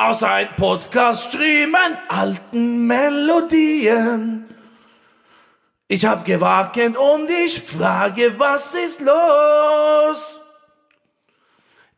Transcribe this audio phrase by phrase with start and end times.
[0.00, 4.48] Aus ein Podcast strömen alten Melodien.
[5.88, 10.40] Ich hab gewackelt und ich frage, was ist los?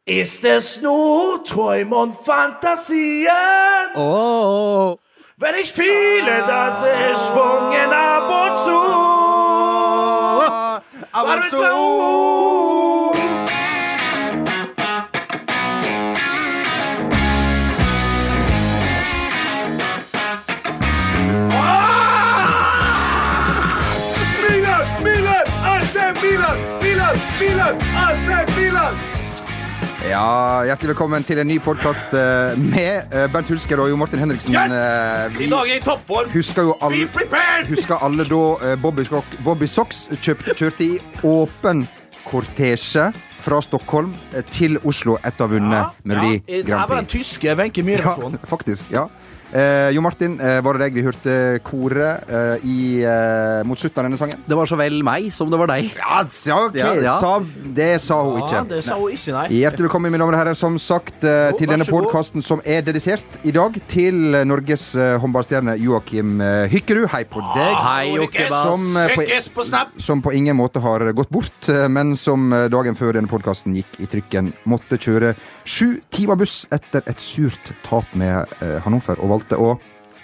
[0.06, 3.28] Ist es nur Träume und Fantasien?
[3.94, 4.96] Oh.
[5.36, 8.80] Wenn ich fühle, dass es schwungen ab und zu.
[11.12, 12.89] Ab und zu.
[30.10, 32.10] Ja, Hjertelig velkommen til en ny podkast
[32.58, 34.56] med eh, Bernt Hulsker og Jo Martin Henriksen.
[34.56, 35.36] Yes!
[35.36, 36.32] Vi I dag er i toppform.
[36.32, 37.68] husker jo Be alle prepared!
[37.70, 38.40] Husker alle da
[38.72, 39.04] eh, Bobby,
[39.46, 41.84] Bobby Socks kjøp, kjørte i åpen
[42.26, 43.12] kortesje
[43.44, 47.54] fra Stockholm eh, til Oslo etter å ha vunnet Melodi Det her var den tyske
[47.62, 48.42] Wenche Myhre-versjonen.
[48.42, 48.90] Ja, faktisk.
[48.90, 49.06] ja
[49.52, 51.34] eh, Jo Martin, eh, var det deg vi hørte
[51.66, 54.42] koret eh, i, eh, mot slutten av denne sangen?
[54.46, 55.90] Det var så vel meg som det var deg.
[55.98, 57.16] Ja, så, ok, Ja, ja.
[57.20, 57.32] Sa,
[57.76, 58.62] det sa hun Ja, ikke.
[58.74, 59.46] det sa hun ikke, nei.
[59.60, 63.40] Hjertelig velkommen mine damer og herrer, som sagt Jo, til denne podkasten som er dedisert
[63.44, 66.38] i dag til Norges eh, håndballstjerne Joakim
[66.70, 67.08] Hykkerud.
[67.12, 67.74] Hei på deg.
[67.84, 68.66] Hei, Jokkebas.
[68.70, 69.26] Som, eh, på,
[69.60, 69.94] på Snap.
[70.00, 74.06] som på ingen måte har gått bort, men som dagen før denne podkasten gikk i
[74.10, 75.34] trykken, måtte kjøre
[75.70, 79.76] sju timer buss etter et surt tap med eh, Hannover, og valgte å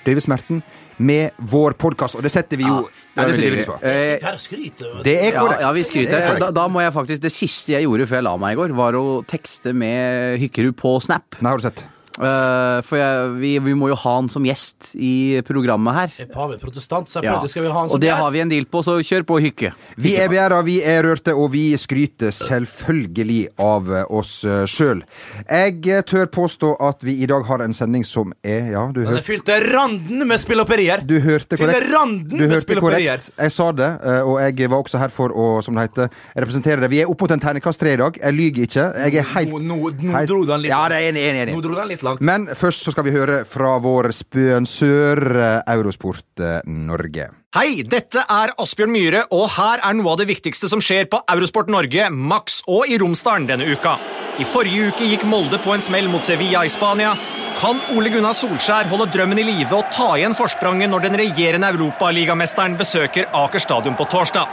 [0.07, 0.63] døyve smerten
[1.03, 2.17] med vår podkast.
[2.17, 3.65] Og det setter vi jo det er det vi.
[3.65, 5.03] Eh, du.
[5.05, 5.63] Det er korrekt.
[5.63, 6.25] ja, vi er skryter.
[6.29, 6.45] korrekt.
[6.47, 8.77] Da, da må jeg faktisk Det siste jeg gjorde før jeg la meg i går,
[8.79, 11.39] var å tekste med Hykkerud på Snap.
[11.41, 11.85] Nei, har du sett?
[12.17, 16.15] Eh, for jeg, vi, vi må jo ha han som gjest i programmet her.
[16.25, 17.39] Er Pave protestant, Ja.
[17.47, 18.23] skal vi ha han som Og det gjest.
[18.23, 19.73] har vi en deal på, så kjør på, Hykke.
[20.01, 24.39] Vi er begjæra, vi er rørte, og vi skryter selvfølgelig av oss
[24.71, 25.03] sjøl.
[25.45, 29.13] Jeg tør påstå at vi i dag har en sending som er Ja, du er
[29.13, 31.05] hørte Den til randen med spilloperier!
[31.07, 31.91] du hørte korrekt.
[31.93, 33.31] randen Du med hørte korrekt.
[33.39, 36.81] Jeg sa det, eh, og jeg var også her for å, som det heter, representere
[36.81, 36.91] det.
[36.91, 38.17] Vi er oppe mot en terningkast tre i dag.
[38.23, 38.87] Jeg lyver ikke.
[39.05, 41.63] Jeg er helt Nå, nå, nå dro den litt Ja, det er enig, enig, Nå
[41.65, 42.23] dro den litt langt.
[42.25, 47.31] Men først så skal vi høre fra vår spønsør eh, Eurosport eh, Norge.
[47.57, 51.23] Hei, dette er Asbjørn Myhre, og her er noe av det viktigste som skjer på
[51.33, 53.97] Eurosport Norge, Max og i Romsdalen denne uka.
[54.37, 57.15] I forrige uke gikk Molde på en smell mot Sevilla i Spania.
[57.57, 61.71] Kan Ole Gunnar Solskjær holde drømmen i live og ta igjen forspranget når den regjerende
[61.73, 64.45] europaligamesteren besøker Aker stadion på torsdag?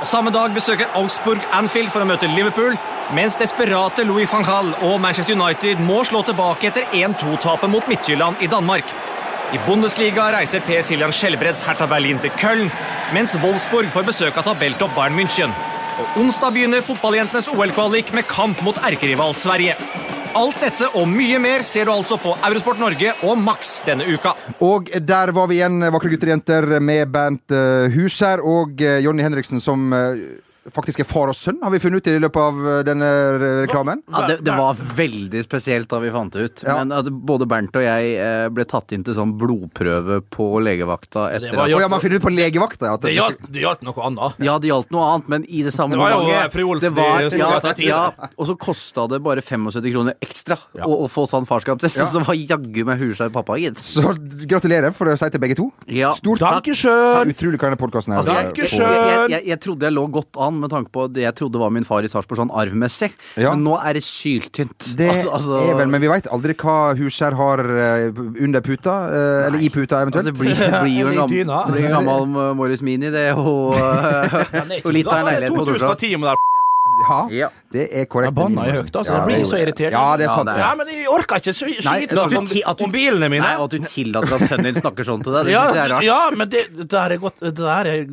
[0.00, 2.72] Og Samme dag besøker Augsburg Anfield for å møte Liverpool,
[3.12, 8.40] mens desperate Louis van Gaal og Manchester United må slå tilbake etter 1-2-tapet mot Midtjylland
[8.40, 8.88] i Danmark.
[9.52, 12.72] I Bundesliga reiser Per Siljan Skjelbreds Hertha Berlin til Köln,
[13.12, 15.52] mens Wolfsburg får besøk av tabelltopp Bayern München.
[16.00, 19.76] Og onsdag begynner fotballjentenes OL-kvalik med kamp mot erkerival Sverige.
[20.38, 24.36] Alt dette og mye mer ser du altså på Eurosport Norge og Max denne uka.
[24.62, 29.00] Og der var vi igjen, vakre gutter og jenter, med Bernt uh, Huskjær og eh,
[29.02, 30.22] Jonny Henriksen, som eh,
[30.74, 33.08] faktisk er far og sønn, har vi funnet ut i løpet av eh, denne
[33.64, 34.02] reklamen.
[34.12, 36.62] Ja, det, det var veldig spesielt da vi fant det ut.
[36.66, 36.74] Ja.
[36.82, 41.30] Men at både Bernt og jeg eh, ble tatt inn til sånn blodprøve på legevakta
[41.32, 42.92] etter Det var at ja, man finner ut på legevakta.
[42.98, 44.42] At Det gjaldt, det gjaldt noe annet.
[44.44, 46.66] Ja, det gjaldt noe annet, men i det samme Det var jo, momentet- eh, fru
[46.68, 48.30] Olsen det var- i ja, ja.
[48.36, 50.84] Og så kosta det bare 75 kroner ekstra Ja.
[50.84, 51.96] å, å få sånn farskapstest.
[52.02, 52.06] Ja.
[52.10, 53.78] Så det var jaggu meg Huskjær pappa, gitt.
[53.80, 54.12] Så
[54.50, 55.70] gratulerer, for å si til begge to.
[55.88, 56.12] Ja.
[56.18, 56.68] Stort takk.
[56.68, 58.20] Utrolig hva denne podkasten er.
[58.20, 61.58] Altså, jeg, jeg, jeg trodde jeg lå godt an med tanke på det jeg trodde
[61.60, 63.50] var min far i Sarpsborg sånn arvmessig, Ja.
[63.54, 64.90] men nå er det syltynt.
[64.96, 68.10] Det Altså- altså- er vel, men vi veit aldri hva Huskjær har eh,
[68.42, 69.46] under puta, Nei.
[69.46, 70.26] eller i puta eventuelt.
[70.26, 70.26] eventuelt.
[70.26, 73.74] det blir, det blir jo en gammel, blir en gammel Morris Mini, det, og,
[74.80, 75.94] jo og litt av en leilighet på Torshov.
[75.96, 76.46] 2010 med der.
[77.00, 77.48] Ja, Ja.
[77.72, 78.28] det er korrekt.
[78.28, 79.12] Jeg banna i høyt, altså.
[79.14, 79.92] Jeg blir så irritert.
[79.94, 80.50] Ja, det er sant.
[80.58, 83.40] Ja, men jeg orker ikke så skit at om, ti- at du- om bilene mine.
[83.44, 85.80] Nei, og at du tillater at sønnen din snakker sånn til deg, det ja, jeg
[85.84, 86.04] er rart.
[86.04, 88.04] ja, men det, det der er godt Det der er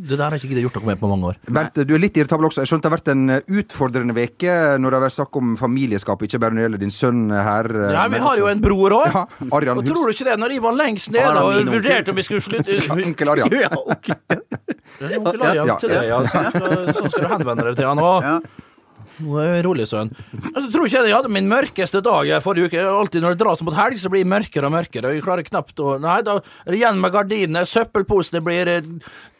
[0.00, 1.36] Det der har ikke giddet gjort noe med på mange år.
[1.52, 2.62] Bernt, du er litt irritabel også.
[2.64, 5.50] Jeg skjønte det har vært en eh, utfordrende veke når det har vært snakk om
[5.60, 7.68] familieskap, ikke bare når det gjelder din sønn her.
[7.68, 9.10] eh, Ja, Vi har jo en bror òg.
[9.12, 12.26] Ja, Og tror du ikke det, når jeg var lengst nede og vurderte om vi
[12.26, 13.52] skulle slutte Ja, Onkel Arjan.
[13.60, 13.70] Ja.
[15.20, 16.18] Onkel Arjan Ja, ja.
[16.26, 18.50] Så, så, så skal du henvende deg til han òg.
[19.66, 20.12] Rolig, sønn.
[20.32, 22.84] Jeg tror ikke jeg hadde min mørkeste dag forrige uke.
[22.84, 25.14] Alltid når det dras mot helg, så blir det mørkere og mørkere.
[25.16, 27.66] Jeg klarer knapt å Nei, da er det igjen med gardinene.
[27.68, 28.88] Søppelposene blir eh,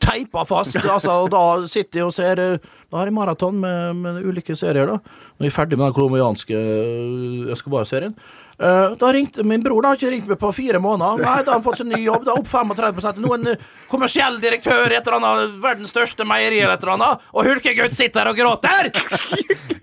[0.02, 0.78] teipa fast.
[0.80, 4.56] Altså, og da sitter jeg og ser eh, Da har jeg maraton med, med ulike
[4.58, 4.98] serier, da.
[5.38, 8.16] Når jeg er ferdig med den colombianske eh, Escobar-serien.
[8.60, 11.22] Eh, da ringte min bror, da har ikke ringt meg på fire måneder.
[11.24, 14.36] Nei, da har han fått seg ny jobb, da opp 35% Nå en eh, kommersiell
[14.42, 18.20] direktør i et eller annet verdens største meieri eller et eller annet, og Hulkegutt sitter
[18.20, 18.90] her og gråter!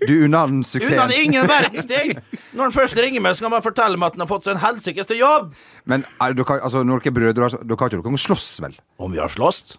[0.06, 0.94] Du unner han suksessen.
[0.94, 2.14] Unner ingen verdens ting!
[2.54, 4.46] Når han først ringer meg, så kan han bare fortelle meg at han har fått
[4.46, 5.50] seg en helsikes jobb!
[5.90, 8.78] Men er, dere, altså, når dere er brødre, altså, dere har ikke dere slåss, vel?
[9.02, 9.74] Om vi har slåss?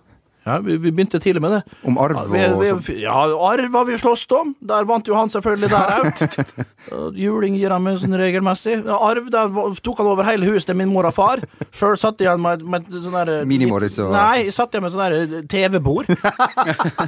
[0.48, 1.58] Ja, vi, vi begynte tidlig med det.
[1.86, 3.00] Om arv Ja, og vi, vi, sånn?
[3.04, 3.16] ja,
[3.50, 4.54] arv har vi slåss om.
[4.72, 7.14] Der vant jo han selvfølgelig der òg.
[7.20, 8.78] Juling gir han meg sånn regelmessig.
[8.88, 9.52] Arv der
[9.86, 11.44] tok han over hele huset til min mor og far.
[11.76, 15.46] Sjøl satt jeg med, med sånn der Mini-Morris og- Nei, satt igjen med sånn der
[15.52, 16.10] TV-bord.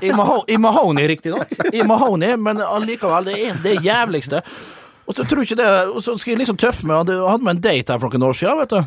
[0.03, 1.55] I, maho I Mahoney, riktignok.
[1.73, 4.43] I Mahoney, men allikevel, det er det jævligste.
[5.07, 7.07] Og så tror jeg ikke det Og så skal jeg liksom tøffe meg.
[7.09, 8.81] Jeg hadde med en date her for noen år siden, vet du.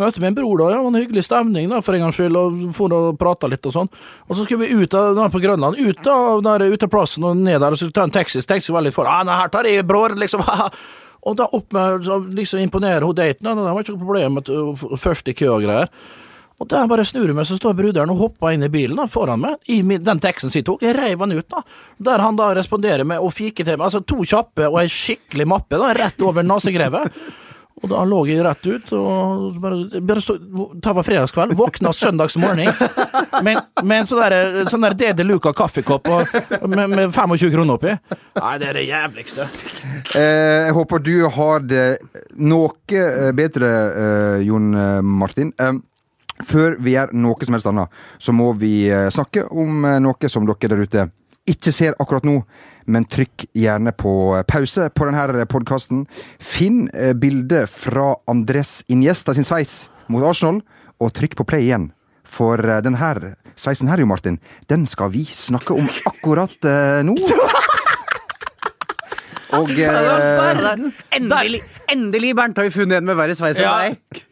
[0.00, 0.72] Møte min bror, da.
[0.74, 2.38] Ja, var en hyggelig stemning da, for en gangs skyld.
[2.40, 3.90] Og for å prate litt og sånn.
[4.26, 7.40] Og så skulle vi ut av, på Grønland, ut av der ut av plassen og
[7.40, 8.42] ned der og så ta en taxi.
[8.46, 9.08] Taxi var litt for.
[9.10, 10.44] Ah, nei, her tar jeg bror, liksom.
[11.26, 13.50] og da opp med liksom imponere hun daten.
[13.50, 14.54] Det var ikke noe problem med
[15.02, 15.90] først i kø og greier.
[16.56, 19.04] Og der bare snur jeg meg, så står bruderen og hopper inn i bilen da,
[19.10, 20.84] foran meg, i den teksten sin tok.
[20.84, 21.60] Jeg reiv han ut, da.
[22.08, 23.84] Der han da responderer med å fike til meg.
[23.90, 27.18] Altså to kjappe og ei skikkelig mappe, da, rett over nasegrevet.
[27.82, 31.52] Og da lå jeg rett ut, og bare, bare så, Det var fredagskveld.
[31.58, 32.70] Våkna søndagsmorgen
[33.44, 36.08] med, med en sånn der, sånn der Dede Luca kaffekopp
[36.64, 37.92] med, med 25 kroner oppi.
[38.40, 39.48] Nei, det er det jævligste.
[40.16, 41.84] Eh, jeg håper du har det
[42.40, 43.74] noe eh, bedre,
[44.06, 45.52] eh, Jon eh, Martin.
[45.60, 45.76] Eh,
[46.48, 50.48] før vi gjør noe som helst annet, så må vi eh, snakke om noe som
[50.48, 51.06] dere der ute
[51.46, 52.40] ikke ser akkurat nå.
[52.86, 54.12] Men trykk gjerne på
[54.48, 56.04] pause på denne podkasten.
[56.38, 60.62] Finn eh, bildet fra Andres Iniesta sin sveis mot Arsenal,
[61.02, 61.90] og trykk på play igjen.
[62.26, 64.38] For denne sveisen her, Jo Martin,
[64.70, 67.16] den skal vi snakke om akkurat eh, nå.
[69.56, 70.72] Og eh,
[71.16, 71.62] Endelig,
[71.92, 73.76] endelig, Bernt, har vi funnet en med verre sveis enn Ja.
[73.86, 74.25] deg.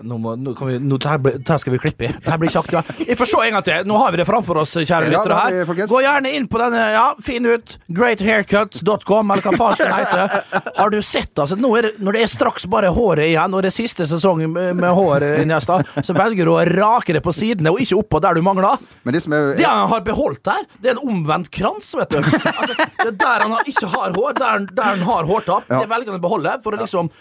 [0.00, 2.10] Nå, må, nå, vi, nå det her, ble, det her skal vi klippe i.
[2.14, 3.00] Det her blir ikke aktuelt.
[3.08, 3.88] Vi får se en gang til.
[3.90, 5.40] Nå har vi det framfor oss, kjære lyttere.
[5.44, 5.58] her.
[5.68, 5.90] folkens.
[5.92, 6.84] Gå gjerne inn på denne.
[6.94, 7.74] Ja, fin ut.
[7.98, 10.70] Greathaircuts.com, eller hva faen den heter.
[10.78, 13.72] Har du sett, altså, nå det, når det er straks bare håret igjen, og det
[13.72, 17.82] er siste sesong med, hår, Iniesta, så velger du å rake det på sidene og
[17.84, 18.80] ikke oppå der du mangler.
[19.04, 22.16] men det som er, Det han har beholdt der, det er en omvendt krans, vet
[22.16, 22.20] du.
[22.20, 25.68] Altså, det er der han ikke har hår, der, der han har hårtapp.
[25.68, 25.82] Ja.
[25.84, 27.12] Det velger han å beholde for å liksom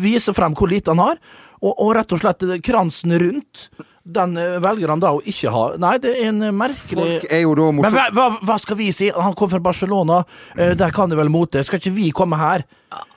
[0.00, 1.18] vise frem hvor lite han har.
[1.62, 3.68] Og, og rett og slett kransen rundt,
[4.06, 5.66] den eh, velger han da å ikke ha.
[5.82, 8.78] Nei, det er en eh, merkelig folk er jo da Men hva, hva, hva skal
[8.78, 9.10] vi si?
[9.12, 10.22] Han kom fra Barcelona,
[10.56, 11.64] eh, der kan det vel mote.
[11.66, 12.66] Skal ikke vi komme her?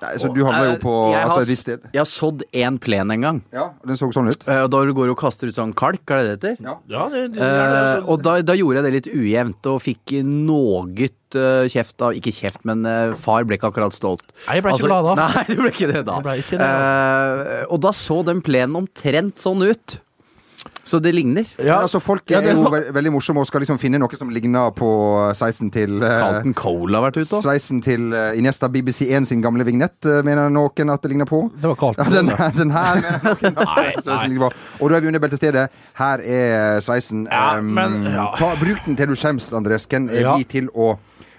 [0.02, 1.84] Nei, Så du handler jo på altså, har, sted?
[1.94, 3.38] jeg har sådd en plen en gang.
[3.56, 4.42] Ja, den så sånn ut.
[4.44, 6.66] Og Da du går og kaster ut sånn kalk, er det det det heter?
[6.66, 6.76] Ja.
[6.90, 10.82] Ja, det, det, Eh, og da, da gjorde jeg det litt ujevnt, og fikk noe
[10.90, 12.84] uh, kjeft av Ikke kjeft, men
[13.22, 14.26] far ble ikke akkurat stolt.
[14.48, 15.16] Nei, jeg ble ikke glad da.
[15.38, 16.20] Nei, du ble ikke det da.
[16.34, 16.70] Ikke det
[17.40, 20.00] Eh, og da så den plenen omtrent sånn ut.
[20.90, 21.46] Så det ligner.
[21.60, 24.00] ja, Men altså, folk ja, er det- jo ve veldig morsomme og skal liksom finne
[24.02, 24.88] noe som ligner på
[25.38, 27.44] sveisen til eh, Carlton Cole har vært ute òg.
[27.44, 31.44] Sveisen til eh, Iniesta BBC1 sin gamle vignett, eh, mener noen at det ligner på.
[31.62, 32.10] Det var Carlton.
[32.10, 34.28] Ja, den, her- den her mener noen at Nei, sveisen nei.
[34.32, 34.52] ligner på.
[34.82, 35.68] Og da er vi under beltestedet.
[36.02, 37.28] Her er sveisen.
[37.30, 38.26] Ja, Em, men, ja.
[38.40, 39.86] ta, bruk den til du skjems, Andres.
[39.86, 40.36] Hvem er Ja.
[40.38, 40.96] vi til å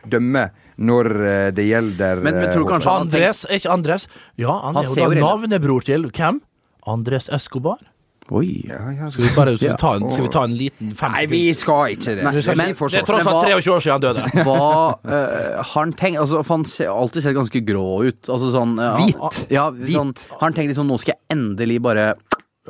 [0.08, 0.46] dømme
[0.78, 4.06] når eh, det gjelder Men- men tror du eh, kanskje- Andres, er ikke Andres?
[4.38, 5.26] Ja, han, Han er ser jo jo da redd.
[5.50, 6.40] navnebror til hvem?
[6.86, 7.76] Andres Escobar.
[8.30, 8.64] Oi.
[8.68, 11.14] Ja, ja, Skal vi bare skal vi ta en, skal vi ta en liten fem
[11.16, 12.42] Nei, vi skal ikke det.
[12.44, 14.44] Skal Men- det er tross alt 23 år siden han døde.
[14.46, 14.68] Hva
[15.02, 18.20] uh, har han tenkt altså, Han har alltid sett ganske grå ut.
[18.28, 19.40] Altså sånn uh, Hvit.
[19.50, 19.96] Ja, Hvit.
[19.96, 22.12] Sånn, har han tenkt liksom nå skal jeg endelig bare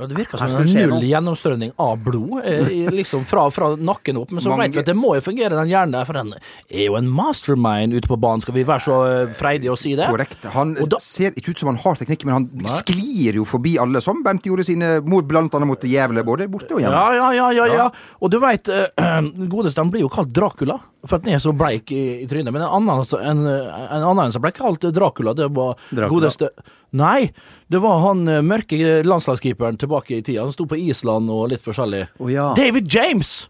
[0.01, 4.31] Ja, det virker som en null gjennomstrømning av blod, eh, liksom fra, fra nakken opp.
[4.33, 6.33] Men så Mange- vet vi at det må jo fungere, den hjernen der, for den
[6.35, 8.41] er jo en mastermind ute på banen.
[8.45, 10.09] Skal vi være så eh, freidige å si det?
[10.11, 10.49] Korrekt.
[10.57, 14.01] Han da- ser ikke ut som han har teknikk, men han sklir jo forbi alle,
[14.05, 16.97] som Bent gjorde sine mot, blant annet mot Jævle, både borte og hjemme.
[16.97, 17.89] Ja, ja, ja, ja, ja.
[18.21, 18.69] Og du veit,
[19.55, 22.53] godeste han blir jo kalt Dracula, for at den er så bleik i, i trynet.
[22.53, 26.11] Men en annen, altså, en, en annen som ble kalt Dracula, det var Dracula.
[26.13, 26.51] godeste
[26.97, 27.31] Nei,
[27.71, 30.43] det var han eh, mørke landslagskeeperen tilbake i tida.
[30.43, 32.07] Han sto på Island og litt forskjellig.
[32.19, 32.51] Oh, ja.
[32.59, 33.49] David James!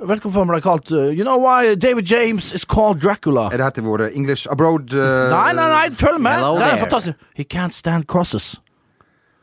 [0.00, 3.50] Vet du hvorfor han ble kalt uh, You know why David James is called Dracula?
[3.52, 6.38] Er det her til våre English abroad uh, Nei, nei, nei, følg med!
[6.40, 6.86] Hello det er there.
[6.86, 7.26] fantastisk.
[7.36, 8.54] He can't stand crosses.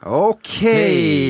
[0.02, 0.58] OK!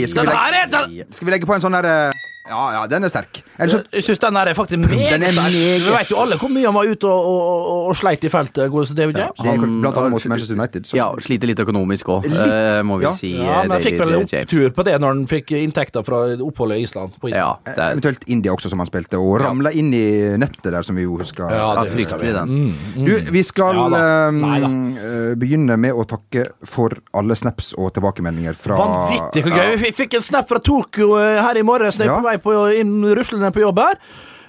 [0.08, 3.10] Skal vi, legge, skal vi legge på en sånn derre uh, Ja, ja, den er
[3.12, 3.42] sterk.
[3.60, 5.52] Eller så Jeg syns den er faktisk meget sterk.
[5.52, 8.30] Vi vet jo alle hvor mye han var ute og, og, og, og sleit i
[8.32, 9.36] feltet, godeste David James.
[9.42, 10.86] det Han- blant annet mot Manchester United.
[10.88, 10.96] Så.
[10.98, 13.14] Ja, sliter litt økonomisk òg, Litt, må vi ja.
[13.18, 13.32] si.
[13.36, 16.78] Ja, men han fikk vel David opptur på det når han fikk inntekter fra oppholdet
[16.80, 17.18] i Island.
[17.20, 17.44] På Island.
[17.44, 20.06] Ja, det er Eventuelt India også, som han spilte, og ramla inn i
[20.40, 21.50] nettet der, som vi jo husker.
[21.52, 22.76] ja, det fryktelig, den.
[22.96, 24.30] Du, vi skal Ja da.
[24.30, 24.70] um, Nei da.
[25.04, 29.64] eh, begynne med å takke for alle snaps og tilbakemeldinger fra Vanvittig hvor Ja.
[29.72, 29.78] gøy.
[29.84, 32.16] Vi fikk en snap fra Tokyo eh, her i morges Ja.
[32.20, 33.98] på vei på, inn ruslende på jobb her.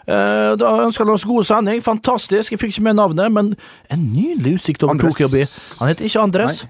[0.08, 1.82] Eh, Da ønska han oss god sending.
[1.84, 2.52] Fantastisk.
[2.52, 3.54] Jeg fikk ikke med navnet, men
[3.90, 5.14] en nydelig utsikt over Andres.
[5.14, 5.42] Tokyo by.
[5.80, 6.62] Han heter ikke Andres.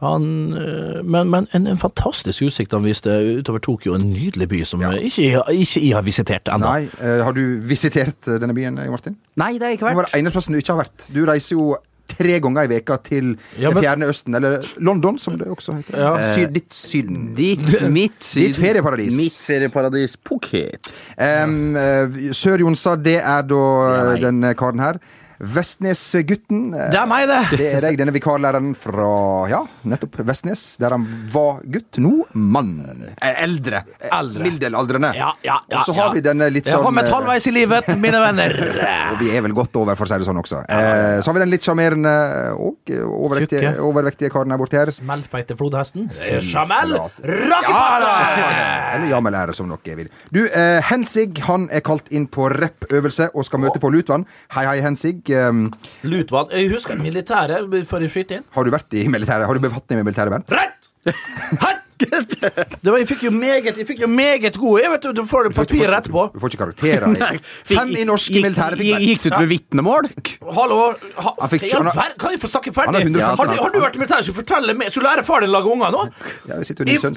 [0.00, 3.08] Han, eh, men men en, en fantastisk utsikt han viste
[3.40, 3.94] utover Tokyo.
[3.96, 4.90] En nydelig by som Ja.
[4.92, 6.72] ikke, ikke jeg har visitert ennå.
[7.00, 9.16] Eh, har du visitert denne byen, Martin?
[9.36, 10.18] Nei, det har jeg ikke Det var vært.
[10.18, 11.06] eneste plassen du ikke har vært.
[11.14, 11.76] Du reiser jo
[12.16, 15.98] tre ganger i veka til Ja, men- fjerne østen, eller London, som det også heter.
[16.00, 16.32] Ja.
[16.34, 17.34] Syd, ditt Syden.
[17.36, 19.12] Ditt, mitt, Ditt ferieparadis.
[19.16, 20.90] Mitt ferieparadis Phuket.
[21.18, 25.00] Um, eh, Sør Jonsa, det er da ja, er denne karen her.
[25.38, 26.70] Vestnesgutten.
[26.72, 27.40] Det er meg, det.
[27.60, 29.10] Det er deg, denne vikarlæreren fra
[29.50, 32.74] ja, nettopp Vestnes, der han var gutt, nå mann.
[33.16, 33.82] Eh, Eldre.
[34.00, 34.46] Eh, Eldre.
[34.46, 35.12] Middelaldrende.
[35.16, 36.16] Ja, ja, ja, Og så har ja.
[36.16, 38.56] vi denne litt Jeg har sånn kommet eh, halvveis i livet, mine venner.
[39.12, 40.62] og vi er vel godt over, for å si det sånn også.
[40.66, 42.16] Eh, så har vi den litt sjarmerende
[42.56, 44.94] og overvektige, overvektige karen her borte her.
[44.96, 46.08] Smellfeite flodhesten.
[46.46, 47.72] Jamel Ja,
[48.96, 50.08] Eller Jamel jammelære, som dere vil.
[50.32, 54.26] Du, eh, Hensig han er kalt inn på rep-øvelse og skal møte på Lutvann.
[54.52, 55.25] Hei, hei, Hensig.
[55.34, 55.64] Um,
[56.06, 56.52] Lutvann.
[56.54, 58.46] Jeg husker militæret, for å skyte inn.
[58.54, 59.46] har du vært i militæret?
[59.48, 60.54] Har du befatning med militæret, Bernt?
[60.54, 60.90] Rett!
[61.62, 61.85] Hett!
[61.96, 64.82] Det var, jeg fikk jo meget, jeg fikk jo meget gode.
[64.84, 66.24] Jeg vet du, du får det papiret etterpå.
[66.34, 67.38] Du får ikke karakterer.
[67.70, 69.04] Fem i norsk militære fikk.
[69.06, 70.08] Gikk du ut med vitnemål?
[70.58, 70.78] Hallo?
[71.16, 73.00] Ha, fikk- har- ver- kan jeg få snakke ferdig?
[73.24, 74.26] har, du, har du vært i militæret?
[74.26, 76.02] Skal du fortelle meg Skal du lære far din å lage unger nå?
[76.50, 77.16] Ja, vi sitter jo din sønn.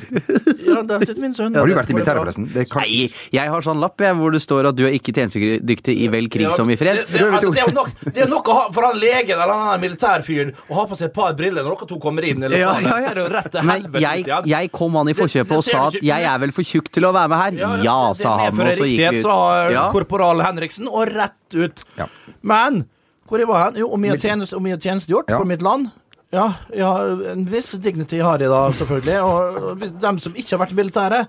[0.69, 1.55] Ja, der sitter min sønn.
[1.59, 2.47] Har du vært i militæret, forresten?
[2.53, 2.83] Det kan...
[2.85, 6.07] Nei, jeg har sånn lapp jeg, hvor det står at du er ikke tjenestedyktig i
[6.13, 7.03] vel krig som i fred.
[7.09, 9.53] Det, det, altså, det er nok, det er nok å ha, for han legen eller
[9.67, 12.43] han militærfyren å ha på seg et par briller når dere to kommer inn.
[12.47, 13.13] Eller Ja, ja, ja.
[13.13, 14.49] er rett til Men helvete jeg, igjen.
[14.69, 17.13] Jeg kom han i forkjøpet og sa at jeg er vel for tjukk til å
[17.15, 17.59] være med her.
[17.59, 19.25] Ja, ja sa han, og så gikk vi ut.
[19.25, 19.89] sa Ja.
[19.91, 21.83] korporal Henriksen, og rett ut.
[21.97, 22.07] Ja.
[22.41, 22.85] Men
[23.29, 23.81] hvor jeg var hen?
[23.83, 25.37] Jo, om jeg har tjenestegjort Ja.
[25.37, 25.91] for mitt land.
[26.31, 29.21] Ja, jeg en viss dignity har jeg da, selvfølgelig.
[29.23, 31.27] Og dem som ikke har vært i militæret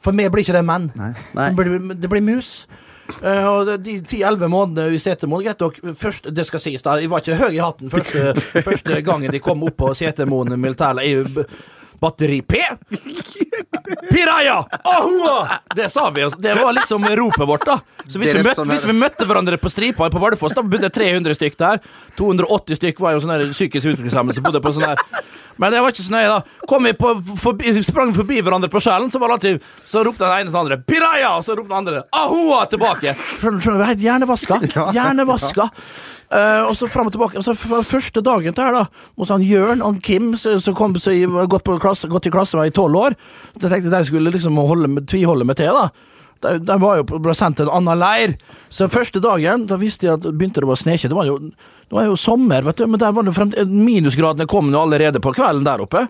[0.00, 0.92] For meg blir ikke det menn.
[0.94, 1.12] Nei.
[1.34, 2.68] Det blir, det blir mus.
[3.18, 7.08] Uh, og de ti-elleve månedene i Setermoen Greit nok, først, det skal sies, da, jeg
[7.10, 8.34] var ikke høy i hatten første,
[8.68, 11.26] første gangen de kom opp på Setermoen militærleir.
[11.98, 12.56] Batteri P.
[14.10, 14.58] Piraya!
[14.84, 15.60] Ahua!
[15.76, 16.22] Det sa vi.
[16.26, 16.40] altså.
[16.40, 17.78] Det var liksom ropet vårt, da.
[18.08, 20.88] Så hvis vi, møtte, sånn hvis vi møtte hverandre på stripa på Bardufoss, da bodde
[20.92, 21.82] 300 stykk der.
[22.18, 25.02] 280 stykk var jo sånne psykisk utviklingshemmede som bodde på sånn der.
[25.58, 26.66] Men det var ikke så nøye, da.
[26.70, 30.22] Kom vi på, forbi, sprang forbi hverandre på skjellen, så var det alltid Så ropte
[30.22, 33.16] den ene til den andre 'Piraya!' Og så ropte den andre 'Ahoa!' tilbake.
[33.40, 33.88] Skjønner skjønner du?
[33.90, 34.60] Helt hjernevaska.
[34.96, 35.70] Hjernevaska.
[36.28, 37.38] Uh, og så fram og tilbake.
[37.40, 38.84] Og så f- første dagen til her, da,
[39.16, 42.32] hos han Jørn og Kim, som har kom så i, gått, på klasse, gått i
[42.34, 43.16] klasse var i tolv år,
[43.60, 45.88] da tenkte jeg de skulle liksom holde, med- tviholde meg til, da.
[46.44, 48.36] De, de var jo ble sendt til en annen leir.
[48.70, 51.10] Så første dagen da visste jeg at begynte det å sneke.
[51.10, 54.46] Det var jo, det var jo sommer, vet du, men der var det frem, minusgradene
[54.46, 56.04] kom jo allerede på kvelden der oppe.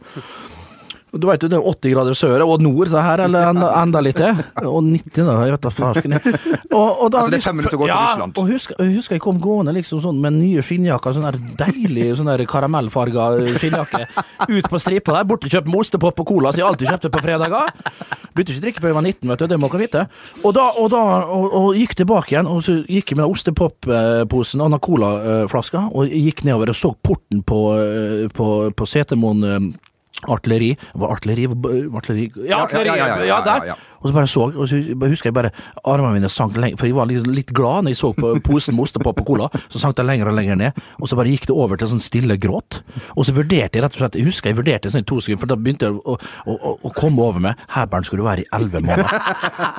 [1.13, 4.01] Du vet jo, det er 80 grader sør og nord, det her, eller enda, enda
[4.05, 4.43] litt til.
[4.69, 5.37] Og 90, da.
[5.49, 6.17] Jeg vet da farsken.
[6.19, 8.35] Og, og da, Altså, det er fem minutter å gå til Russland.
[8.37, 11.39] ja, Og husker, jeg husker jeg kom gående liksom sånn med nye skinnjakker, sånn der
[11.65, 14.03] deilig sånn der karamellfarga skinnjakke,
[14.53, 17.73] ut på stripa der, borte kjøpt ostepop og cola, som jeg alltid kjøpte på fredager.
[18.37, 20.05] Begynte ikke å drikke før jeg var 19, vet du, det må dere vite.
[20.45, 24.63] Og da, og da og, og gikk tilbake igjen, og så gikk jeg med ostepopposen
[24.63, 29.73] og den colaflaska, og gikk nedover og så porten på, eh, på, på Setermoen
[30.27, 30.77] artilleri.
[30.95, 31.49] Var artilleri,
[31.97, 32.89] artilleri Ja, artilleri!
[32.89, 34.79] ja, ja, ja, ja, Og så bare så, og så
[35.11, 35.51] husker jeg bare
[35.83, 38.77] armene mine sank lenger, for jeg var litt, litt glad når jeg så på posen
[38.77, 39.49] med ostepop og cola.
[39.73, 42.03] Så sank det lenger og lenger ned, og så bare gikk det over til sånn
[42.03, 42.81] stille gråt.
[43.17, 45.43] Og så vurderte jeg rett og slett, jeg husker jeg vurderte sånn i to sekunder,
[45.43, 47.67] for da begynte jeg å, å, å, å komme over meg.
[47.75, 49.11] Her, skal du være i elleve måneder.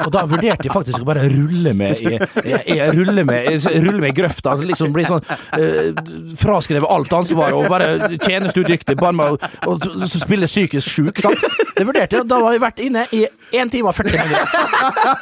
[0.06, 3.48] Og da vurderte jeg faktisk å bare rulle med i, jeg, jeg, rulle med,
[3.86, 4.54] rulle med i grøfta.
[4.54, 5.24] altså Liksom bli sånn
[5.56, 11.24] eh, fraskrevet alt ansvar og bare tjenesteudyktig, bare med å spille psykisk sjuk.
[11.24, 11.69] sant?
[11.80, 12.28] Det vurderte jeg.
[12.30, 13.22] Da var vi vært inne i
[13.56, 14.66] 1 time og 40 minutter.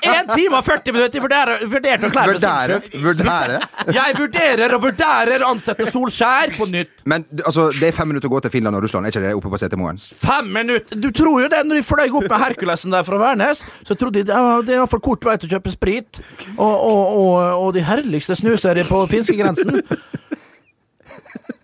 [0.02, 1.22] 1 time og 40 minutter!
[1.28, 2.80] Vurderer- vurderte å klare Vurdere.
[3.06, 3.60] Vurdere.
[3.96, 6.92] Jeg vurderer og vurderer å ansette Solskjær på nytt.
[7.08, 9.36] Men altså, det er fem minutter å gå til Finland og Russland, er ikke det
[9.38, 10.02] oppe på Setermoen?
[10.26, 11.00] Fem minutter!
[11.00, 14.24] Du tror jo det, når de fløy opp med Herkulesen der fra Værnes, så trodde
[14.26, 14.28] de
[14.68, 16.20] det var- for kort vei til å kjøpe sprit.
[16.58, 17.38] Og, og, og,
[17.68, 19.82] og de herligste snusere på finskegrensen.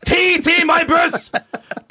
[0.04, 1.30] Ti timer i buss!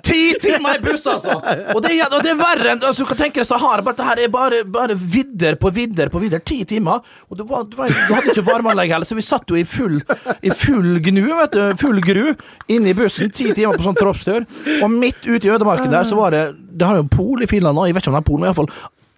[0.04, 1.36] Ti timer i buss, altså!
[1.72, 3.80] Og det, er- og det er verre enn altså, Du kan tenke deg Sahara.
[3.86, 6.42] Bare, det her er bare, bare vidder på vidder på vidder.
[6.44, 7.00] Ti timer.
[7.30, 10.00] Og du, var, var, du hadde ikke varmeanlegg heller, så vi satt jo i full,
[10.44, 11.62] i full gnu, vet du.
[11.80, 12.24] Full gru
[12.72, 13.30] inne i bussen.
[13.32, 14.44] Ti timer på sånn troppstur.
[14.82, 17.76] Og midt ute i ødemarken der, så var det Det har jo pol i Finland
[17.78, 18.72] nå, jeg vet ikke om det er pol, men iallfall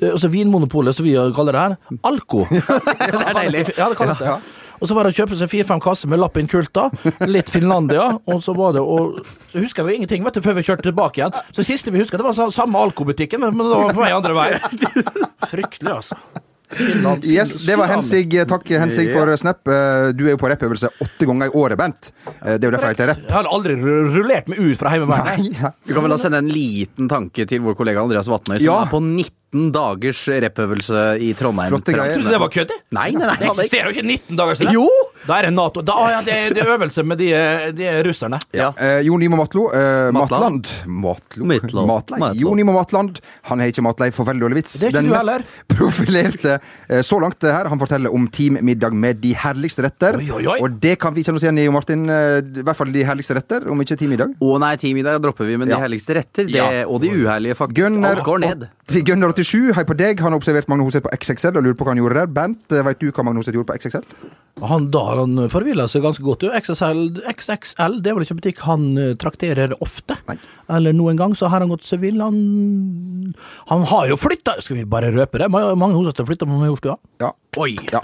[0.04, 1.74] Altså Vinmonopolet, som vi kaller det her.
[2.04, 2.40] Alko.
[2.50, 3.60] ja, det er deilig.
[3.78, 4.32] Ja, det kalles det.
[4.80, 6.88] Og så var det å kjøpe seg fire-fem kasser med lapp Kulta,
[7.30, 9.20] litt Finlandia, og så var det og
[9.52, 11.36] Så husker vi jo ingenting vet du, før vi kjørte tilbake igjen.
[11.52, 14.10] Så det siste vi husker, det var samme Alko-butikken, men men det var på vei
[14.12, 14.48] andre vei.
[15.50, 16.18] Fryktelig, altså.
[16.74, 18.32] Finland, Yes, det var Hensig.
[18.48, 19.60] Takk, Hensig, for snap.
[19.68, 22.10] Eh, Du er jo på rappøvelse åtte ganger i året, Bent.
[22.42, 23.22] Eh, Det er jo derfor jeg heter rapp.
[23.28, 25.70] Jeg har aldri rullert meg ut fra ja.
[25.86, 28.82] Du kan vel da sende en liten tanke til vår kollega Andreas Vatnøy, som Ja.
[28.82, 29.00] er på
[29.54, 31.70] 19 dagers repøvelse i Trondheim.
[31.70, 32.16] Flotte greier.
[32.18, 32.72] Trodde du det var kødd?
[32.94, 33.36] Nei, nei, nei.
[33.38, 34.74] Det eksisterer jo ikke 19 dager siden.
[34.74, 34.86] Jo!
[35.24, 35.80] Da er det Nato.
[35.86, 37.28] Da, ja, det, er, det er øvelse med de,
[37.78, 38.40] de russerne.
[38.52, 38.72] Ja.
[38.76, 39.68] Eh, Jon Nimo Matlo.
[39.72, 40.68] Eh, Matland.
[40.86, 41.46] Matlo.
[41.46, 41.46] Matlo.
[41.46, 41.86] Matland.
[41.88, 42.18] Matlei.
[42.20, 42.40] Matland.
[42.42, 43.20] Jon Nimo Matland.
[43.48, 44.74] Han har ikke matlei for veldig dårlig vits.
[44.80, 45.46] Det er ikke Den du mest heller.
[45.78, 47.70] profilerte eh, så langt det her.
[47.72, 50.18] Han forteller om teammiddag med de herligste retter.
[50.20, 50.58] Oi, oi, oi.
[50.66, 52.04] Og det kan vi kjenne oss igjen i, Martin.
[52.10, 54.34] Eh, I hvert fall de herligste retter, om ikke teammiddag.
[54.44, 55.78] Å nei, teammiddag dropper vi, men Ja.
[55.78, 56.84] de herligste retter, det, Ja.
[56.90, 57.80] og de uherlige, faktisk.
[57.80, 58.68] Gunner, går ned.
[59.04, 59.43] Gunnar 87,
[59.76, 60.20] hei på deg.
[60.24, 62.30] Han har observert Magne Hoseth på XXL og lurer på hva han gjorde der.
[62.30, 64.04] Bent, veit vet du hva Magne Hoseth gjorde på XXL?
[64.70, 66.46] Han, da har han forvilla seg ganske godt.
[66.46, 66.52] jo.
[66.54, 67.02] XXL,
[67.34, 70.16] XXL det er vel ikke en butikk han eh, trakterer ofte.
[70.30, 70.38] Nei.
[70.76, 72.22] Eller noen gang så har han gått seg vill.
[72.22, 73.34] Han,
[73.72, 75.50] han har jo flytta Skal vi bare røpe det?
[75.52, 76.96] Magne Hoseth har flytta på Majorstua.
[77.24, 77.34] Ja.
[77.60, 77.74] Oi!
[77.92, 78.02] Ja.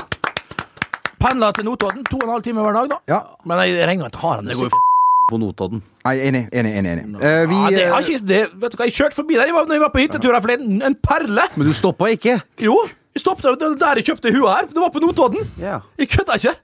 [1.21, 2.05] Pendler til Notodden.
[2.09, 3.03] To og en halv time hver dag, da.
[3.13, 3.25] ja.
[3.47, 4.57] Men jeg regner med at har han det.
[4.57, 4.90] Det går
[5.31, 5.83] på Notodden.
[6.05, 6.93] Nei, enig, enig, enig.
[6.93, 7.21] enig.
[7.23, 9.51] Eh, vi, ja, det, eh, har ikke, det, vet du hva, jeg kjørte forbi der
[9.51, 11.47] jeg var, når jeg var på hyttetur for det er En perle!
[11.55, 12.41] Men du stoppa ikke?
[12.67, 12.77] Jo,
[13.15, 14.69] jeg stoppet, der jeg kjøpte hua her.
[14.71, 15.47] Det var på Notodden.
[15.61, 15.87] Yeah.
[15.99, 16.55] Jeg kødda ikke.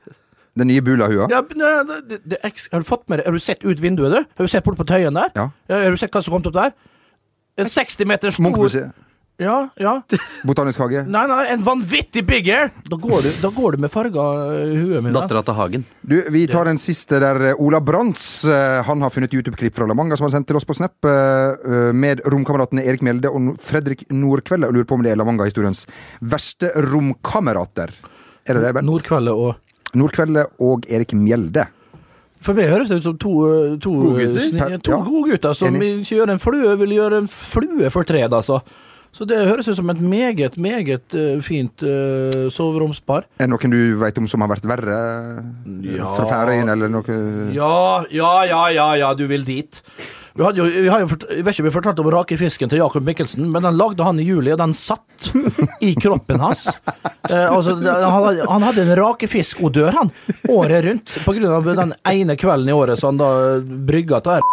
[0.56, 1.26] den nye Bula-hua.
[1.30, 4.22] Ja, eh, det, det, det, har du fått med Har du sett ut vinduet, du?
[4.36, 5.32] Har du sett bort på Tøyen der?
[5.36, 5.48] Ja.
[5.68, 6.72] Har du sett hva som kom opp der?
[7.56, 8.92] En 60 meter stor.
[9.38, 10.02] Ja, ja.
[10.48, 11.02] Botanisk hage.
[11.12, 12.70] Nei, nei, en vanvittig big air!
[12.88, 15.12] Da går du, da går du med farga uh, huet mitt.
[15.12, 15.84] Dattera til Hagen.
[16.00, 17.40] Du, Vi tar en siste der.
[17.50, 20.56] eh, Ola Brantz eh, han har funnet YouTube-klipp fra La Manga som han sendte til
[20.56, 24.96] oss på Snap, eh, eh, med romkameratene Erik Mjelde og Fredrik Nordkvelde, og lurer på
[24.96, 25.84] om det er La Manga-historiens
[26.24, 27.92] verste romkamerater.
[28.46, 28.86] Er det det, Ben?
[28.88, 31.66] Nordkveldet og Nordkvelde og Erik Mjelde.
[32.44, 33.30] For meg høres det ut som to,
[33.82, 34.78] to, Gode gutter?
[34.84, 34.98] to Ja.
[35.04, 36.02] gode gutter som Enig.
[36.04, 38.60] ikke gjør en flue, vil gjøre en flue for tred, altså.
[39.16, 43.24] Så det høres ut som et meget, meget uh, fint uh, soveromspar.
[43.40, 44.98] Er det noen du vet om som har vært verre?
[45.86, 46.10] Ja.
[46.18, 47.16] Fra Færøyene, eller noe
[47.56, 49.80] Ja, ja, ja, ja, ja, du vil dit.
[50.36, 52.82] Vi, hadde jo, vi har jo jeg vet ikke om vi fortalte om rakefisken til
[52.82, 55.30] Jakob Mikkelsen, men den lagde han i juli, og den satt
[55.80, 56.68] i kroppen hans.
[57.26, 60.12] Eh, altså, han, hadde- en rakefiskodør, han,
[60.46, 63.30] året rundt, på grunn av den ene kvelden i året så han da
[63.88, 64.44] brygga til her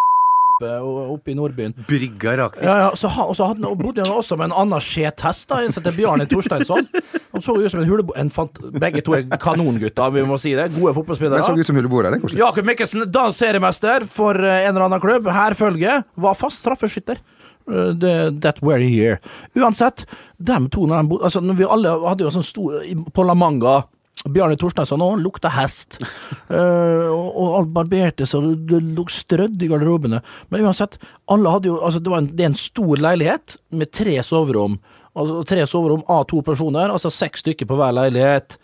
[1.13, 1.75] oppe i Nordbyen.
[1.87, 2.65] Brygga rakfisk.
[2.67, 5.47] Ja, ja, så han, og så hadde han, bodde han også med en annen skjethest,
[5.51, 6.87] da, en som heter Bjarne Torsteinsson.
[7.33, 8.15] Han så ut som en hulebo...
[8.19, 10.69] En fant, begge to er kanongutter, vi må si det.
[10.75, 11.41] Gode fotballspillere.
[11.41, 12.21] Men så ut som huleboer, eller?
[12.21, 12.41] er koselig.
[12.43, 15.29] Jakob Mikkelsen, da seriemester for eh, en eller annen klubb.
[15.33, 17.21] Hærfølge var fast straffeskytter.
[17.71, 19.17] Eh, that were here.
[19.55, 20.05] Uansett,
[20.37, 22.81] dem to når de bodde altså, Vi alle hadde jo sånn stor
[23.15, 23.83] På La Manga.
[24.31, 25.99] Bjarne Torstensson òg lukta hest.
[26.49, 30.23] uh, og, og alt barberte seg, og det lå strødd i garderobene.
[30.49, 30.99] Men uansett,
[31.31, 34.79] alle hadde jo altså, det, var en, det er en stor leilighet med tre soverom.
[35.13, 38.57] Altså Tre soverom av to personer, altså seks stykker på hver leilighet.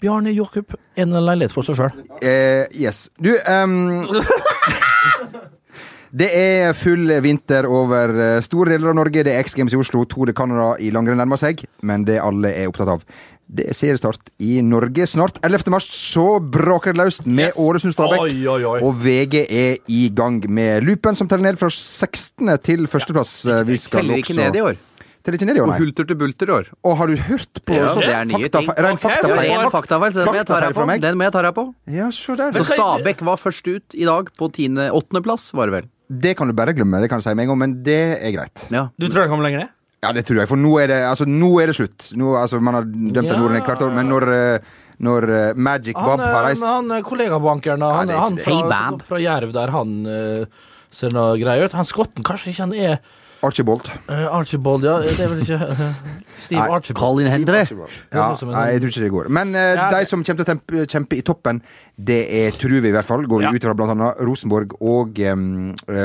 [0.00, 2.04] Bjarne Jakob, en leilighet for seg sjøl.
[2.22, 3.08] Uh, yes.
[3.20, 4.06] Du um...
[6.10, 9.22] Det er full vinter over eh, store deler av Norge.
[9.22, 11.62] Det er X Games i Oslo, Tour de Canada i langrenn nærmer seg.
[11.86, 13.04] Men det alle er opptatt av,
[13.50, 15.40] det er seriestart i Norge snart.
[15.42, 15.70] 11.
[15.74, 17.56] mars så braker det løst med Yes.
[17.58, 18.20] Ålesund-Stabæk.
[18.22, 18.76] Oi, oi, oi.
[18.86, 22.52] Og VG er i gang med loopen, som teller ned fra 16.
[22.62, 23.34] til førsteplass.
[23.50, 23.62] Ja.
[23.66, 24.78] Vi skal Teller ikke også ned i år.
[25.20, 26.68] Teller ikke ned i år, Og hulter til bulter i år.
[26.88, 28.70] Og har du hørt på Ja, sånn det er nye fakta, ting.
[28.86, 29.36] Rein faktafeil?
[29.36, 30.86] det er en faktafeil, så den må jeg ta deg på.
[31.04, 31.64] Den må jeg ta deg på.
[31.92, 32.52] Ja, så, der.
[32.56, 35.90] Så Stabæk var først ut i dag på åttendeplass, var det vel.
[36.10, 38.32] Det kan du bare glemme, det kan du si med en gang, men det er
[38.32, 38.64] greit.
[38.70, 38.88] Ja.
[38.98, 39.68] Du tror jeg kommer lenger ned?
[40.00, 42.06] Ja, det tror jeg, for nå er det, altså, nå er det slutt.
[42.16, 43.36] Nå, altså, man har dømt Ja.
[43.36, 44.70] Norden i hvert år, men når, eh,
[45.04, 48.56] når Magic Magic Bob har eh, reist han eh, kollegabankeren, han, det er han fra,
[48.56, 50.46] Hey, fra Jerv der, han eh,
[50.90, 51.76] ser noe greier ut.
[51.76, 52.96] Han skotten, kanskje ikke han er
[53.42, 54.98] Archibald Uh, Archibald, ja.
[55.04, 55.58] Det er vel ikke
[56.44, 56.98] Steve Nei, Archibald.
[57.00, 57.62] Colin Hendre.
[58.12, 59.28] Ja, nei, jeg tror ikke det går.
[59.32, 61.60] Men uh, Ja, de som kommer til å kjempe i toppen,
[62.00, 63.52] det er, tror vi i hvert fall, går vi Ja.
[63.54, 65.44] ut fra annet Rosenborg og um,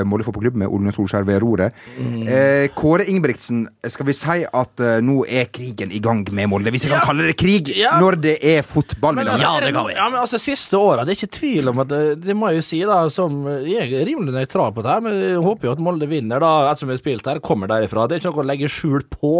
[0.07, 1.75] Molde fotballklubb med Olne Solskjær ved roret.
[1.97, 2.23] Mm.
[2.27, 6.71] Eh, Kåre Ingebrigtsen, skal vi si at nå er krigen i gang med Molde?
[6.75, 7.95] Hvis jeg kan kalle det krig Ja.
[8.03, 9.15] når det er fotball?
[9.15, 9.47] Men altså.
[9.47, 9.95] Ja, det kan vi.
[9.95, 12.59] Ja, men altså, Siste åra, det er ikke tvil om at det, det må jeg
[12.61, 15.75] jo si, da, som jeg er rimelig nøytral på det her, men jeg håper jo
[15.77, 18.07] at Molde vinner, da, ettersom vi har spilt her, kommer derifra.
[18.07, 19.35] Det er ikke noe å legge skjul på.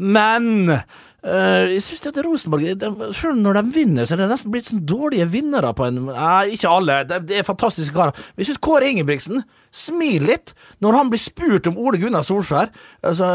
[0.00, 0.80] Men
[1.20, 4.70] Uh, jeg syns at Rosenborg de, Selv når de vinner, så er det nesten blitt
[4.70, 7.02] sånn dårlige vinnere på en Nei, ikke alle.
[7.04, 8.16] Det, de er fantastiske karer.
[8.40, 12.72] vi syns Kåre Ingebrigtsen Smil litt når han blir spurt om Ole Gunnar Solskjær.
[13.06, 13.26] Altså,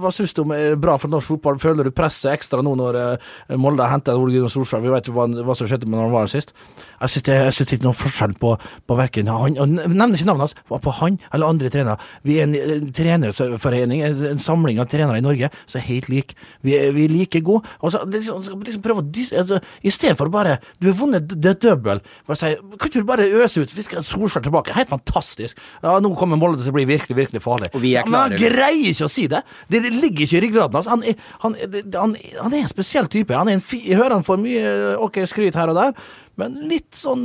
[0.00, 1.60] hva syns du om er bra for norsk fotball?
[1.62, 4.82] Føler du presset ekstra nå når eh, Molde har henta Ole Gunnar Solskjær?
[4.84, 6.52] Vi vet jo hva, hva som skjedde med når han var her sist.
[7.00, 7.26] Jeg syns
[7.70, 11.20] det, er noen forskjell på, på verken han Jeg nevner ikke navnet hans, på han
[11.30, 12.10] eller andre trenere.
[12.26, 16.10] Vi er en, en trenerforening, en, en samling av trenere i Norge som er helt
[16.12, 16.36] like.
[16.66, 17.68] Vi vi er like gode.
[17.80, 19.06] Og så liksom, liksom prøve å
[19.38, 22.00] altså, I stedet for bare Du har vunnet det double.
[22.34, 23.76] Si, kan ikke du bare øse ut?
[23.76, 24.74] Vi skal Solskjær tilbake.
[24.76, 25.58] Helt fantastisk.
[25.82, 27.70] Ja, nå kommer Molde til å bli virkelig, virkelig farlig.
[27.74, 29.42] Og vi er Ja, men han greier ikke å si det.
[29.70, 30.90] Det, det ligger ikke i ryggraden hans.
[30.90, 31.04] Han,
[31.44, 31.56] han,
[31.94, 33.36] han, han er en spesiell type.
[33.36, 34.74] Han er en fi, jeg hører han får mye
[35.06, 35.94] ok skryt her og der,
[36.40, 37.24] men litt sånn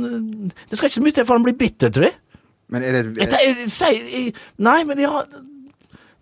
[0.68, 2.16] Det skal ikke så mye til for han blir bitter, tror jeg.
[2.72, 5.28] Men er det Jeg, jeg, jeg, jeg, nei, men de har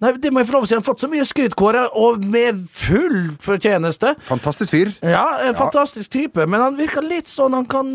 [0.04, 0.74] Nei, det må jeg få lov å si.
[0.76, 4.14] Han har fått så mye skryt, Kåre, og med full fortjeneste.
[4.26, 4.90] fantastisk fyr?
[5.00, 7.94] Ja, en fantastisk type, men han virker litt sånn Han kan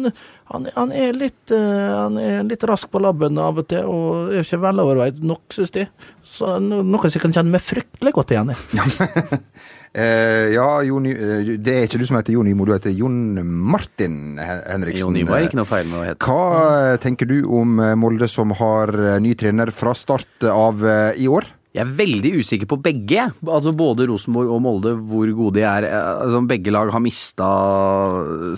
[0.49, 4.31] Han, han er litt uh, Han er litt rask på labben av og til, og
[4.33, 5.83] er ikke veloverveid nok, syns de.
[6.25, 8.57] Så no- noe som jeg kan kjenne meg fryktelig godt igjen i.
[10.01, 13.19] uh, ja, Jon, eh, det er ikke du som heter Jon Nymo, du heter Jon
[13.45, 15.05] Martin Henriksen.
[15.05, 16.25] Jon Nymo er ikke noe feil med å hete.
[16.25, 20.81] Hva tenker du om Molde som har ny trener fra start av
[21.13, 21.53] i år?
[21.79, 23.29] Jeg er veldig usikker på begge.
[23.47, 25.87] Altså Både Rosenborg og Molde, hvor gode de er.
[25.87, 27.47] Eh, Altså Begge lag har mista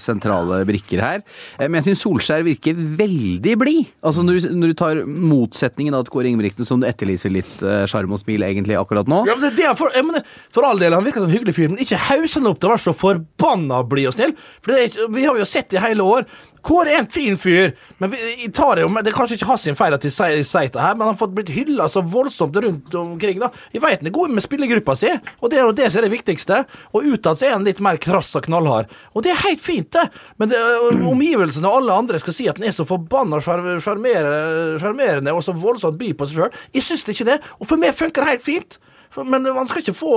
[0.02, 1.22] sentrale brikker her.
[1.60, 3.92] Eh, Men jeg syns Solskjær virker veldig blid.
[4.04, 7.86] Altså når, du- når du tar motsetningen av Kåre Ingebrigtsen, som du etterlyser litt eh,
[7.90, 9.22] sjarm og smil egentlig akkurat nå.
[9.28, 11.70] Ja, men det, er for, mener, for all del, han virker som en hyggelig fyr,
[11.70, 14.36] men ikke haus han opp til å være så forbanna blid og snill.
[14.66, 16.26] For ikke, Vi har jo sett det i hele år.
[16.62, 19.64] Kåre er en fin fyr, men vi, tar det jo det er kanskje ikke hans
[19.78, 22.96] feil at de sier det her, men han har fått blitt hylla så voldsomt rundt
[22.98, 23.40] omkring.
[23.42, 23.50] da.
[23.74, 26.08] Jeg vet han er god med spillergruppa si, og det er jo det som er
[26.08, 26.62] det viktigste.
[26.94, 28.92] Og utad er han litt mer krass og knallhard.
[29.16, 30.06] Og det er helt fint, det.
[30.38, 30.62] Men det,
[31.10, 35.98] omgivelsene og alle andre skal si at han er så forbanna sjarmerende og så voldsomt
[36.00, 36.62] by på seg sjøl.
[36.78, 38.82] Jeg syns ikke det, og for meg funker det helt fint.
[39.18, 40.12] Men man skal ikke få,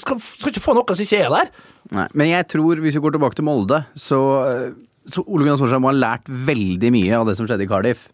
[0.00, 1.50] skal, skal ikke få noe som ikke er der.
[1.92, 4.87] Nei, men jeg tror, hvis vi går tilbake til Molde, så, så
[5.24, 8.08] Ole Gunnar Solskjær må ha lært veldig mye av det som skjedde i Cardiff.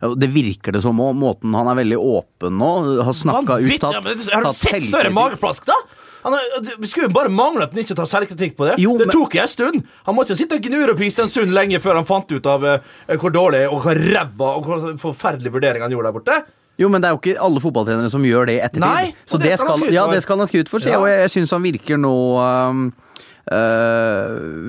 [0.00, 1.12] Det virker det som òg.
[1.20, 2.70] Måten han er veldig åpen nå,
[3.04, 5.76] har snakka ut, tatt, ja, men Har du sett større mageplask, da?
[6.20, 8.76] Han er, vi skulle jo bare mangle at han ikke tar selvkritikk på det.
[8.82, 9.84] Jo, det tok jeg en stund.
[10.08, 13.32] Han måtte sitte og gnure på stund lenge før han fant ut av uh, hvor
[13.32, 16.40] dårlig og hvor ræva og hvor forferdelig vurdering han gjorde der borte.
[16.80, 18.84] Jo, men det er jo ikke alle fotballtrenere som gjør det i ettertid.
[18.84, 20.84] Nei, og så det det skal ja, det skal han ha skryt for.
[20.84, 21.00] Ja.
[21.00, 22.86] og jeg, jeg syns han virker nå um,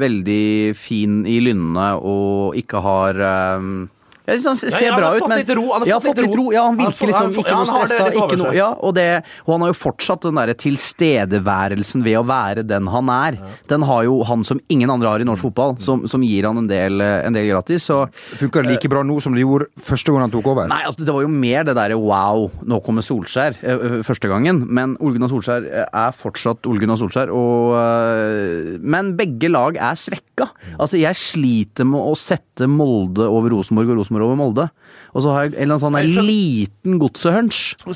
[0.02, 3.20] veldig fin i lynnet og ikke har
[3.58, 3.90] um,
[4.28, 5.90] jeg synes han ser ja, han bra har ut, fått men litt ro, han har
[5.90, 6.46] ja, fått litt ro.
[6.54, 8.08] Ja, han virker liksom ikke noe stressa.
[8.14, 9.06] Ikke noe, ja, og, det,
[9.48, 13.40] og han har jo fortsatt den derre tilstedeværelsen ved å være den han er.
[13.72, 16.62] Den har jo han som ingen andre har i norsk fotball, som, som gir han
[16.62, 17.88] en del, en del gratis.
[17.90, 18.04] Så
[18.38, 20.70] Funker det like bra nå som det gjorde første gang han tok over?
[20.70, 24.30] Nei, altså det var jo mer det derre wow, nå kommer Solskjær eh, eh, første
[24.30, 24.64] gangen.
[24.70, 27.34] Men Ole Gunnar Solskjær eh, er fortsatt Ole Gunnar Solskjær.
[27.34, 30.52] Og, men begge lag er svekka.
[30.78, 34.68] Altså jeg sliter med å sette Molde over Rosenborg og Rosenborg over Molde.
[35.16, 36.98] Og så har jeg en eller annen sånn Nei, liten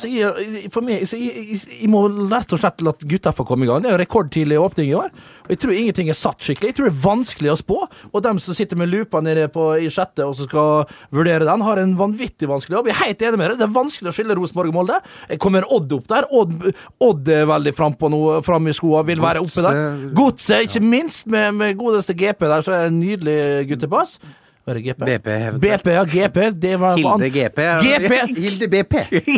[0.08, 3.66] jeg, for meg, så jeg, jeg, jeg må rett og slett la gutta få komme
[3.66, 3.84] i gang.
[3.84, 5.12] Det er jo rekordtidlig åpning i år.
[5.46, 6.72] Og jeg tror ingenting er satt skikkelig.
[6.72, 7.80] Jeg tror det er vanskelig å spå.
[8.14, 11.64] Og dem som sitter med lupa nede på, i sjette og som skal vurdere den,
[11.68, 12.88] har en vanvittig vanskelig jobb.
[12.92, 13.60] Jeg er helt enig med deg.
[13.60, 15.02] Det er vanskelig å skille Rosenborg og Molde.
[15.32, 16.28] Jeg kommer Odd opp der.
[16.32, 16.56] Odd,
[17.04, 19.84] Odd er veldig frampå nå, fram i skoa, vil være oppe der.
[20.16, 23.38] Godset- Godset, ikke minst, med, med godeste GP der, så er det en nydelig
[23.72, 24.18] guttepass.
[24.66, 25.04] Var det GP?
[25.06, 25.28] BP.
[25.62, 26.38] BP, ja, GP.
[26.58, 27.60] Det var Hilde GP.
[27.86, 28.14] GP!
[28.44, 28.96] Hilde BP.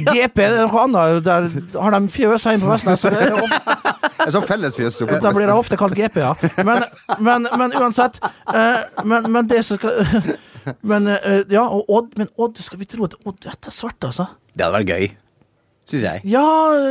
[0.08, 1.24] GP, det er noe annet.
[1.26, 1.50] Der
[1.84, 3.02] har de fjøs hjemme på Vestnes.
[3.04, 3.94] så det er ofte-
[4.28, 4.96] En sånn fellesfjøs.
[5.22, 6.32] Da blir det ofte kalt GP, ja.
[6.66, 6.84] Men,
[7.24, 8.18] men, men uansett.
[8.54, 10.02] eh, men, men det som skal
[10.84, 14.00] Men eh, ja, og Odd, men Odd, skal vi tro at Odd Dette er svart,
[14.04, 14.26] altså?
[14.58, 15.06] Det hadde vært gøy,
[15.88, 16.24] syns jeg.
[16.28, 16.48] Ja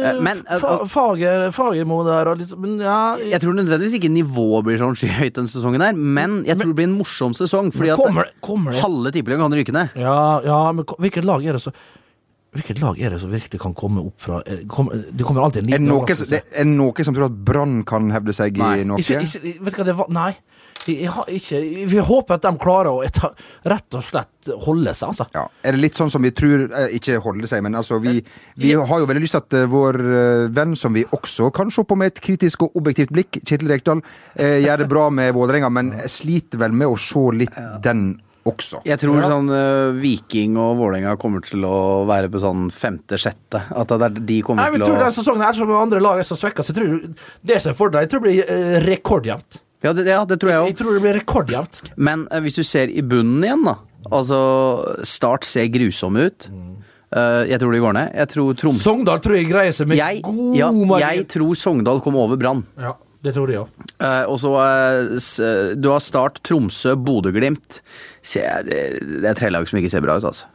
[0.07, 4.13] Eh, men, eh, fa Fager, Fagermo der og litt Men ja Jeg tror nødvendigvis ikke
[4.13, 7.73] nivået blir sånn skyhøyt denne sesongen her, men jeg tror det blir en morsom sesong.
[7.75, 9.95] Fordi at kommer, kommer det halve tippeligaen kan ryke ned.
[10.01, 11.75] Ja, ja, men hvilket lag er det så
[12.57, 15.67] Hvilket lag er det som virkelig kan komme opp fra eh, kom, Det kommer alltid
[15.67, 18.57] en Er det liten noe, det er noe som tror at Brann kan hevde seg
[18.57, 19.03] Nei, i noe?
[19.03, 20.31] Ikke, ikke, vet du hva det var Nei.
[20.87, 21.11] Jeg,
[21.41, 21.61] ikke
[21.91, 23.33] Vi håper at de klarer å eta,
[23.67, 25.27] rett og slett holde seg, altså.
[25.35, 25.47] Ja.
[25.67, 28.21] Er det litt sånn som vi tror eh, Ikke holde seg, men altså vi,
[28.61, 31.73] vi har jo veldig lyst til at eh, vår eh, venn, som vi også kan
[31.75, 34.05] se på med et kritisk og objektivt blikk, Kjetil Rekdal,
[34.37, 38.09] eh, gjør det bra med Vålerenga, men sliter vel med å se litt den
[38.47, 38.81] også.
[38.87, 39.29] Jeg tror Ja.
[39.31, 43.63] sånn uh, Viking og Vålerenga kommer til å være på sånn femte-sjette.
[43.75, 46.01] At det er, de kommer Nei, men jeg til tror den sesongen er som andre
[46.01, 48.45] lag er så svekka, så jeg tror det som er fordelen, jeg tror det blir
[48.47, 49.63] uh, rekordjevnt.
[49.85, 51.83] Ja det, ja, det tror jeg Jeg tror det blir rekordjevnt.
[51.97, 53.77] Men eh, hvis du ser i bunnen igjen, da.
[54.11, 54.39] Altså,
[55.05, 56.49] Start ser grusom ut.
[57.17, 58.13] Eh, jeg tror de går ned.
[58.15, 58.83] Jeg tror Troms...
[58.83, 61.07] Sogndal tror jeg greier seg med Jeg, god ja, margin.
[61.21, 62.65] jeg tror Sogndal kommer over Brann.
[62.79, 63.87] Ja, det tror jeg òg.
[63.99, 67.81] Eh, og så eh, s- eh, Du har Start, Tromsø, Bodø-Glimt.
[68.27, 68.81] Se, Det,
[69.23, 70.47] det er tre lag som ikke ser bra ut, altså.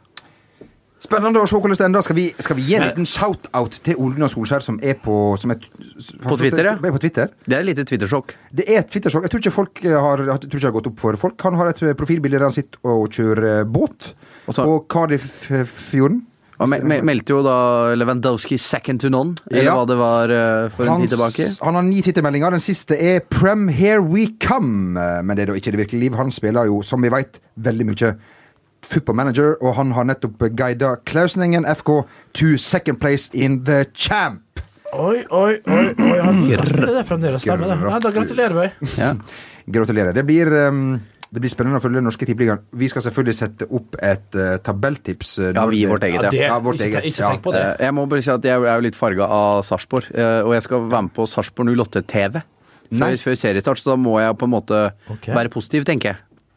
[1.02, 2.04] Spennende å se hvordan det ender.
[2.06, 5.16] Skal vi, skal vi gi en liten shout-out til Ole Gunnar Solskjær, som er på
[5.40, 5.64] som er,
[6.22, 6.76] På Twitter, ja.
[6.78, 7.32] På Twitter?
[7.42, 8.36] Det er et lite Twitter-sjokk.
[8.54, 9.26] Det er et Twitter-sjokk.
[9.26, 11.42] Jeg tror ikke folk eh, har, jeg tror ikke har gått opp for folk.
[11.48, 14.12] Han har et eh, profilbilde der han sitter og kjører eh, båt
[14.46, 16.20] Også, på Cardiff-fjorden.
[16.60, 17.56] Han me me meldte jo da
[17.98, 19.72] Lewandowski second to none, eller Ja.
[19.74, 20.32] hva det var
[20.70, 21.48] for en tid tilbake.
[21.64, 22.50] han har ni tittelmeldinger.
[22.54, 24.94] Den siste er 'Prem Here We Come'.
[25.24, 26.14] Men det er da ikke det virkelige liv.
[26.14, 28.14] Han spiller jo, som vi veit, veldig mye
[28.86, 32.02] football manager, og han har nettopp guida Klausningen, FK
[32.38, 34.62] to second place in the champ.
[34.92, 35.86] Oi, oi, oi.
[35.96, 37.44] oi han gratulerer det fremdeles.
[37.44, 37.78] Stemme, det.
[37.80, 38.92] Nei, da gratulerer vi.
[39.00, 39.14] Ja.
[39.72, 40.12] Gratulerer.
[40.12, 40.98] Det blir, um,
[41.32, 42.64] det blir spennende å følge den norske tippeligaen.
[42.76, 45.36] Vi skal selvfølgelig sette opp et uh, tabelltips.
[45.40, 46.50] uh, Ja, vi vårt eget, Ja, det, ja.
[46.52, 47.62] Ja, vårt ikke, eget, ikke tenk på det.
[47.70, 50.52] Eh, Jeg må bare si at jeg er jo litt farga av Sarpsborg, uh, og
[50.58, 52.42] jeg skal være med på Sarpsborg 08 TV.
[52.92, 55.32] Før, før seriestart, så da må jeg på en måte okay.
[55.32, 56.20] være positiv, tenker jeg.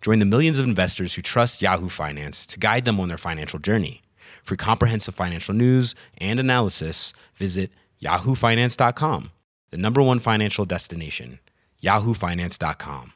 [0.00, 3.58] Join the millions of investors who trust Yahoo Finance to guide them on their financial
[3.58, 4.02] journey.
[4.42, 7.70] For comprehensive financial news and analysis, visit
[8.02, 9.30] yahoofinance.com,
[9.70, 11.38] the number one financial destination,
[11.82, 13.12] yahoofinance.com.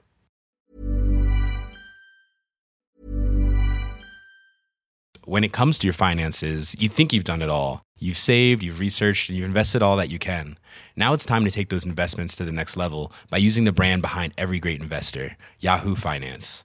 [5.26, 7.82] When it comes to your finances, you think you've done it all.
[7.98, 10.58] You've saved, you've researched, and you've invested all that you can.
[10.96, 14.02] Now it's time to take those investments to the next level by using the brand
[14.02, 16.64] behind every great investor, Yahoo Finance.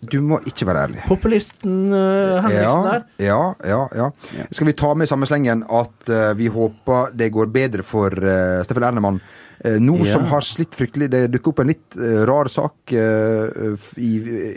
[0.00, 1.02] Du må ikke være ærlig.
[1.08, 3.02] Populisten uh, Henriksen der.
[3.18, 4.10] ja, ja, ja.
[4.54, 8.62] Skal vi ta med samme slengen at uh, vi håper det går bedre for uh,
[8.62, 9.18] Steffen Ernemann?
[9.58, 10.12] Uh, nå Ja.
[10.12, 14.10] som har slitt fryktelig Det dukker opp en litt eh, rar sak eh, i,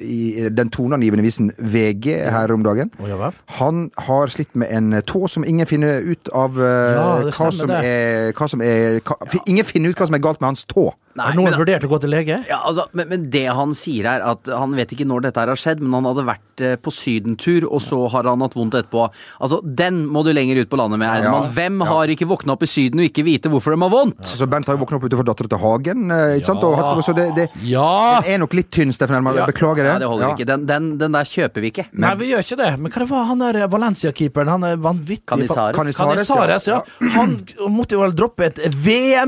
[0.06, 2.92] i den toneangivende visen VG her om dagen.
[3.10, 3.34] Ja vel.
[3.58, 7.74] Han har slitt med en tå som ingen finner ut av eh, Ja, hva, som
[7.80, 9.18] er, hva som er hva,
[9.50, 10.92] Ingen finner ut hva som er galt med hans tå.
[11.18, 12.38] Har noen men- vurdert å gå til lege?
[12.50, 15.48] Ja, altså, men, men det han sier er at han vet ikke når dette her
[15.52, 18.78] har skjedd, men han hadde vært eh, på sydentur, og så har han hatt vondt
[18.80, 19.10] etterpå.
[19.42, 21.50] Altså, Den må du lenger ut på landet med, Ernemann.
[21.50, 21.90] Ja, Hvem ja.
[21.92, 24.20] har ikke våkna opp i Syden og ikke vite hvorfor de har vondt?
[24.24, 26.12] Altså, Bernt har jo våkna opp utenfor dattera til Hagen.
[26.12, 26.64] eh, Ikke sant?
[26.64, 28.22] Og hatt, så det, det Ja!
[28.22, 29.36] den er nok litt tynn, Steffen Elmar.
[29.42, 29.46] Ja.
[29.50, 29.92] Beklager det.
[29.94, 30.34] Ja, det holder Ja.
[30.36, 30.46] ikke.
[30.48, 31.88] Den, den, den der kjøper vi ikke.
[31.94, 32.72] Nei, vi gjør ikke det.
[32.80, 34.48] Men hva var han der Valencia-keeperen?
[34.56, 35.76] Han er vanvittig Canizares.
[35.76, 36.82] Canizares, Canizares, ja.
[37.18, 37.38] Han
[37.72, 38.60] måtte jo vel droppe et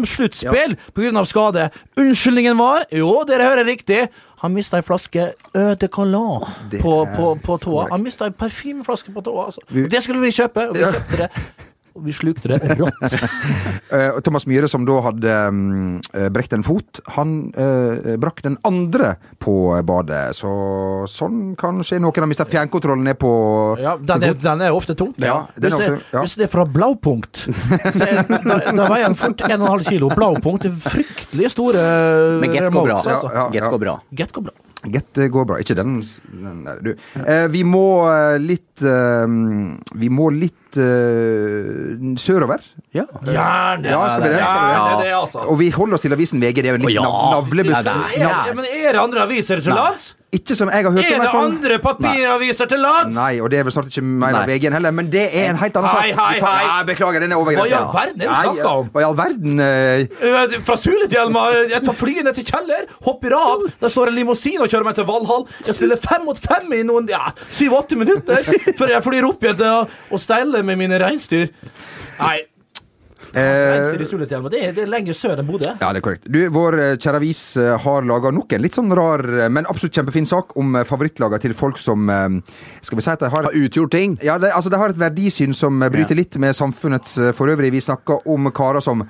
[0.04, 0.78] VM-sluttspill
[1.17, 1.69] av skade.
[1.98, 4.08] Unnskyldningen var Jo, dere hører riktig.
[4.44, 6.44] Han mista ei flaske Eau de Colon
[6.82, 7.86] på, på, på tåa.
[7.94, 9.46] Han mista ei parfymeflaske på tåa.
[9.52, 9.62] Altså.
[9.72, 11.30] Det skulle vi kjøpe, og vi kjøpte det.
[11.94, 13.02] Og vi slukte det rått.
[13.94, 18.56] Eh, Thomas Myhre, som da hadde um, eh, brekt en fot, han eh, brakk den
[18.66, 19.12] andre
[19.44, 19.54] på
[19.86, 20.32] badet.
[20.34, 20.50] Så
[21.12, 22.00] sånn kan skje.
[22.02, 23.30] Noen har mista fjernkontrollen ned på
[23.78, 25.12] Ja, den, er, den er ofte tung.
[25.22, 26.24] Ja, er hvis, det, ofte- ja.
[26.26, 30.10] hvis det er fra blaupunkt, da, veier den fort 1,5 kilo.
[30.18, 31.86] Blaupunkt er fryktelig store
[32.42, 32.98] Men get går bra.
[32.98, 33.30] altså.
[33.30, 33.48] Ja, ja.
[33.60, 33.96] Get går bra.
[34.24, 34.58] Get går bra.
[34.98, 35.62] Get går bra.
[35.62, 36.00] Ikke den,
[36.34, 36.92] den der, du.
[37.22, 37.86] Eh, vi må
[38.42, 39.38] litt eh,
[40.02, 42.64] Vi må litt eh, sørover.
[42.96, 43.06] Ja.
[43.26, 43.90] Gjerne!
[43.90, 44.42] Ja, skal vi det?
[44.42, 44.74] Skal vi det?
[44.74, 45.46] Gjerne det, altså.
[45.50, 46.62] Og vi holder oss til avisen VG.
[46.62, 47.08] Det er jo en liten ja.
[47.08, 47.94] nav navlebusk.
[48.20, 50.14] Ja, men er det andre aviser til lands?
[50.34, 51.13] Ikke som jeg har hørt om.
[51.13, 53.13] Er det om, andre papiraviser til lands?
[53.15, 54.50] Nei, og det er vel snart ikke mer av.
[54.50, 56.02] VG-en heller, men det er en helt annen sak.
[56.02, 56.63] Hei, hei, hei.
[56.65, 58.89] Ja, beklager, den er over Hva i all verden er det du snakker om?
[58.93, 59.62] Hva i all verden?
[59.62, 60.58] uh...
[60.67, 63.67] Fra Sulitjelma, jeg tar flyet ned til Kjeller, hopper av.
[63.84, 65.46] Der står en limousin og kjører meg til Valhall.
[65.67, 69.62] Jeg spiller fem mot fem i noen ja, syv-åtte minutter før jeg flyr opp igjen
[69.62, 71.54] til å, å steile med mine reinsdyr.
[72.19, 72.39] Nei,
[73.39, 75.72] eh, det, er- det er lenger sør enn Bodø.
[75.82, 76.28] Ja, det er korrekt.
[76.32, 79.65] Du, Vår eh, kjære avis eh, har laga nok en litt sånn rar, eh, men
[79.69, 82.06] absolutt kjempefin sak om favorittlaga til folk som
[82.82, 84.17] Skal vi si at de har Har utgjort ting.
[84.24, 87.72] ja, det, altså, de har et verdisyn som bryter litt med samfunnets for øvrig.
[87.72, 89.04] Vi snakker om karer som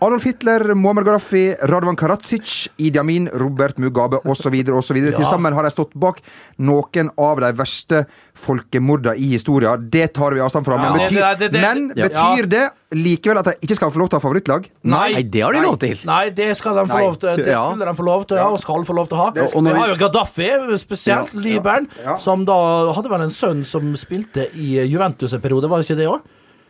[0.00, 4.54] Adolf Hitler, Muammar Gaddafi, Radwan Karadzic, Idi Amin, Robert Mugabe osv.
[4.70, 4.96] osv.
[5.02, 5.16] Ja.
[5.16, 6.20] Til sammen har de stått bak
[6.62, 8.04] noen av de verste
[8.38, 9.88] folkemordene i historien.
[9.90, 10.76] Det tar vi avstand fra.
[10.78, 12.36] Ja, Men, betyr, det- det- det- men Ja.
[12.46, 14.70] det likevel at de ikke skal få lov til å ha favorittlag?
[14.84, 15.12] Nei.
[15.14, 15.98] Nei, det har de lov til.
[16.04, 17.36] Nei, det skal de få lov til.
[17.36, 19.30] Det skulle de få lov til ha, og skal få lov til å ha.
[19.32, 22.16] Det skal- har jo Gaddafi, spesielt Ja, ja, ja.
[22.18, 25.96] som da hadde vel en sønn som spilte i Juventus en periode, var det ikke
[25.96, 26.20] det òg?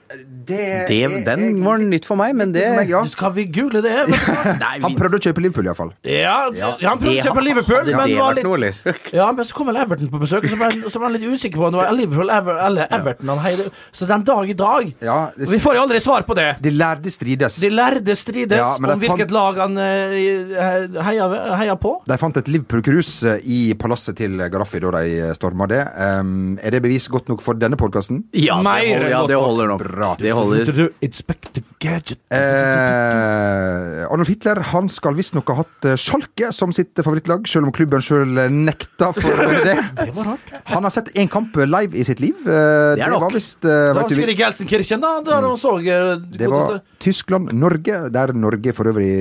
[0.09, 3.03] Det, Det, er- den var nytt for meg, men det meg, ja.
[3.13, 3.93] Skal vi google det?
[4.63, 5.91] Nei, Han prøvde å kjøpe Liverpool, iallfall.
[6.09, 8.57] Ja, ja, han prøvde det å kjøpe Liverpool, hadde men det var vært litt noe,
[8.57, 9.03] eller?
[9.19, 11.17] Ja, men så kom vel Everton på besøk, og så ble, han- så ble han
[11.19, 13.69] litt usikker på om det var Liverpool Ever, eller Everton han heide.
[13.93, 16.49] Så den dag i dag Ja, det- Vi får jo aldri svar på det.
[16.65, 17.61] De lærde strides.
[17.61, 21.29] De lærde strides Ja, om hvilket fant- lag han eh, heia,
[21.61, 21.95] heia på.
[22.09, 23.13] De fant et Liverpool-krus
[23.45, 25.85] i palasset til Gaddafi da de storma det.
[25.99, 28.25] Um, er det bevis godt nok for denne podkasten?
[28.33, 29.85] ja, det holder, ja, det holder nok.
[29.99, 30.13] Bra.
[30.21, 30.89] Det holder.
[31.05, 32.19] Inspector Gadget.
[32.35, 37.75] Eh, Arnold Hitler han skal visstnok ha hatt eh, Schalke som sitt favorittlag, selv om
[37.75, 39.77] klubben sjøl nekta for det.
[39.99, 40.53] Det var rart.
[40.73, 42.39] Han har sett én kamp live i sitt liv.
[42.47, 43.27] Eh, Det er nok.
[43.27, 45.13] var visst eh, Det var vet du, sikkert jeg Gelsenkirchen, da.
[45.27, 49.13] Der han så eh, Det var Tyskland-Norge, der Norge for øvrig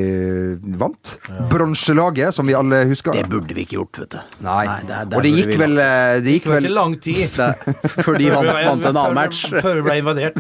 [0.82, 1.16] vant.
[1.52, 3.18] Bronselaget, som vi alle husker.
[3.18, 4.20] Det burde vi ikke gjort, vet du.
[4.46, 4.64] Nei.
[4.88, 7.42] der- der Og det gikk vel eh, Det gikk vel ikke lang tid.
[8.06, 9.44] Før de vant, vant en annen match.
[9.52, 10.38] Før vi ble invadert.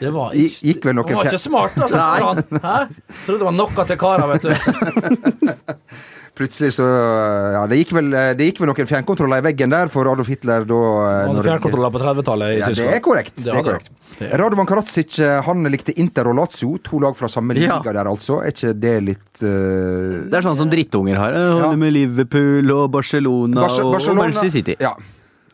[0.00, 2.00] Det var ikke, gikk vel noen var ikke smart, altså.
[2.00, 2.60] Nei.
[2.64, 2.78] Hæ?
[3.24, 4.50] Trodde det var noe til kara, vet du.
[6.34, 6.82] Plutselig så
[7.54, 10.26] Ja, det gikk vel, eh, det gikk vel noen fjernkontroller i veggen der for Adolf
[10.32, 13.36] Hitler da eh, Han hadde fjernkontroller på 30-tallet i Ja, det er korrekt.
[13.38, 13.92] Det er korrekt.
[14.18, 17.78] Det- Radovan Karadzic eh, han likte Inter og Lazio, to lag fra samme Ja.
[17.78, 18.40] liga der altså.
[18.42, 20.26] Er ikke det litt uh...
[20.26, 21.38] Det er sånn som drittunger har.
[21.38, 21.76] Holder Ja.
[21.86, 24.76] med Liverpool og Barcelona, Barce- og, og Barcelona- Manchester City.
[24.82, 24.96] Ja.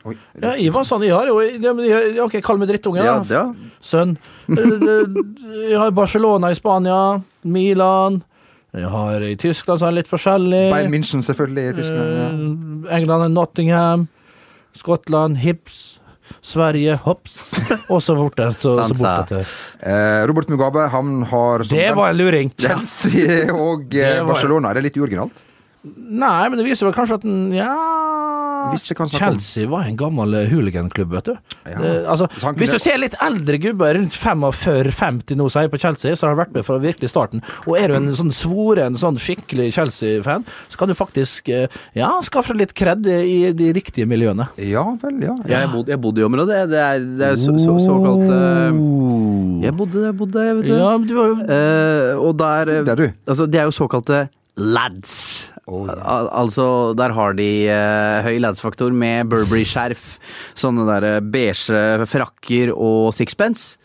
[0.08, 0.14] Oi.
[0.40, 0.84] Ja, Ivan
[1.28, 3.22] jo ja, jeg- Ok, kall meg drittunge, da.
[3.28, 3.42] ja.
[3.84, 4.16] Sønn.
[4.48, 8.22] Eh, Jeg har Barcelona i Spania, Milan
[8.72, 10.70] Jeg har i Tyskland så er det litt forskjellig.
[10.72, 11.68] Bayern München, selvfølgelig.
[11.70, 12.10] i Tyskland.
[12.16, 12.28] Ja.
[12.90, 14.08] Eh, England er Nottingham.
[14.76, 15.98] Skottland Hips.
[16.40, 17.50] Sverige Hops.
[17.90, 18.46] Og så borte.
[18.56, 19.44] Så, så borte.
[19.82, 22.52] Eh, Robert Mugabe han har Det var en luring.
[22.58, 24.70] Chelsea og Barcelona.
[24.72, 24.78] Det.
[24.78, 25.44] Er litt uoriginalt?
[25.84, 27.72] Nei, men det viser vel kanskje at den Ja
[29.10, 31.36] Chelsea var en gammel eh, hooliganklubb, vet du.
[31.64, 31.78] Ja.
[31.80, 36.14] Det, altså, kunne- Hvis du ser litt eldre gubber rundt 45-50 nå sier på Chelsea,
[36.14, 37.42] så har de vært med fra virkelig starten.
[37.66, 42.10] Og er du en sånn svoren, sånn skikkelig Chelsea-fan, så kan du faktisk eh, ja,
[42.22, 44.48] skaffe litt kred i de riktige miljøene.
[44.58, 45.36] Ja vel, ja.
[45.46, 46.68] Ja, jeg bodde, jeg bodde i området.
[46.70, 50.74] Det er, det er så, så, såkalt uh, Jeg bodde, der, jeg bodde, vet du.
[50.76, 53.12] Ja, men du var jo Uh, og der der Det er du.
[53.26, 54.28] Altså, det er jo såkalte
[54.60, 55.14] lads.
[55.70, 60.16] Al altså, der har de eh, høy lads-faktor med Burberry-skjerf,
[60.62, 63.76] sånne der eh, beige frakker og sixpence.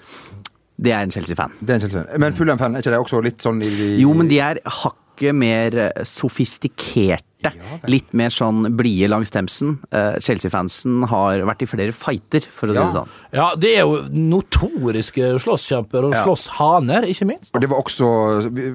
[0.75, 1.53] Det er en Chelsea-fan.
[1.61, 2.19] Det er en Chelsea.
[2.19, 5.37] Men Fulham-fan, er ikke det også litt sånn i, i Jo, men de er hakket
[5.37, 7.89] mer eh, sofistikerte engasjerte.
[7.91, 9.77] Litt mer sånn blide langs Themsen.
[9.91, 13.09] Eh, Chelsea-fansen har vært i flere fighter, for å si det sånn.
[13.35, 16.23] Ja, det er jo notoriske slåsskjemper og Ja.
[16.25, 17.51] slåsshaner, ikke minst.
[17.55, 18.05] Og det var også,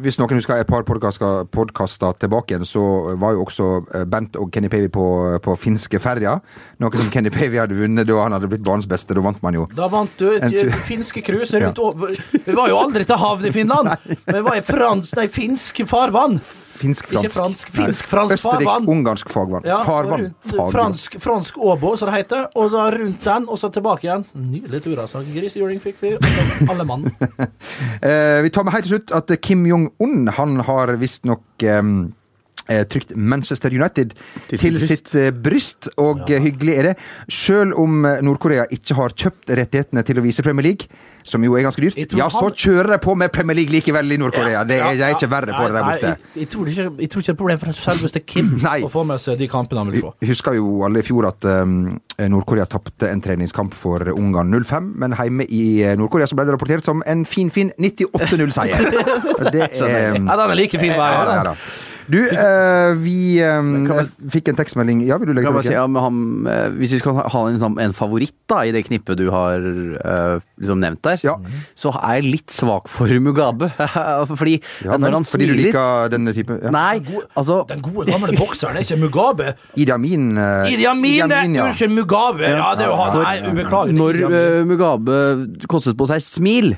[0.03, 4.51] Hvis noen husker et par podkaster tilbake igjen, så var jo også eh, Bent og
[4.53, 6.41] Kenny Pavey på, på finske ferja.
[6.81, 9.15] Noe som Kenny Pavey hadde vunnet da han hadde blitt banens beste.
[9.15, 9.67] Da vant man jo.
[9.75, 13.53] Da vant du et finske cruise rundt over Vi var jo aldri til havn i
[13.55, 13.93] Finland,
[14.27, 16.41] men vi var i fransk, nei, finsk farvann.
[16.81, 17.69] Finsk-fransk.
[17.69, 18.35] Ikke fransk, farvann.
[18.37, 19.67] Østerriksk-ungarsk fagvann.
[19.69, 20.31] Ja, farvann.
[20.73, 22.47] fransk, fransk Åbo, som det heter.
[22.57, 24.25] Og da rundt den, og så tilbake igjen.
[24.35, 25.23] Nydelig tur, altså.
[25.35, 26.17] Grisehjuling fikk vi.
[26.69, 27.09] Alle mann.
[28.01, 31.83] Eh, vi tar med helt til slutt at Kim Jong-un han har visstnok eh,
[32.91, 34.15] trykt Manchester United
[34.51, 36.41] til, sitt eh, bryst, og ja.
[36.43, 36.97] hyggelig er det.
[37.33, 40.91] Selv om eh, Nord-Korea ikke har kjøpt rettighetene til å vise Premier League,
[41.27, 44.13] som jo er ganske dyrt, ja, så han- kjører de på med Premier League likevel
[44.13, 44.65] i Nord-Korea.
[44.65, 46.13] Det er, er ikke verre på det der borte.
[46.15, 48.55] Jeg, jeg, tror ikke, jeg tror ikke det er et problem for selveste Kim
[48.87, 50.15] å få med seg de kampene han vil få.
[50.21, 51.77] Vi husker jo alle i fjor at um,
[52.19, 56.57] Nord-Korea tapte en treningskamp for Ungarn 0-5, men hjemme i eh, Nord-Korea så ble det
[56.57, 58.91] rapportert som en fin, fin 98-0-seier.
[59.51, 61.57] Det er um, Ja, den er like fin hver ja, gang.
[62.11, 63.87] Du, eh, vi um,
[64.33, 66.17] fikk en tekstmelding Ja, vil du legge til si, ja, han,
[66.51, 69.63] eh, hvis vi skal ha en, sånn- en favoritt da, i det knippet du har
[69.63, 71.37] eh, liksom nevnt der, Ja.
[71.79, 73.71] så er jeg litt svak for Mugabe.
[74.41, 76.73] fordi Ja, når han han fordi du liker denne typen ja.
[76.75, 77.01] Nei,
[77.39, 79.55] altså Den gode, gamle bokseren er ikke Mugabe.
[79.77, 80.33] Idi Amin.
[80.39, 81.67] eh, Idi Amin, ja.
[81.69, 82.49] unnskyld, Mugabe!
[82.49, 83.23] Ja, det er jo han.
[83.23, 83.95] Nei, beklager.
[83.97, 85.21] Når uh, eh, Mugabe
[85.71, 86.75] kostet på seg smil,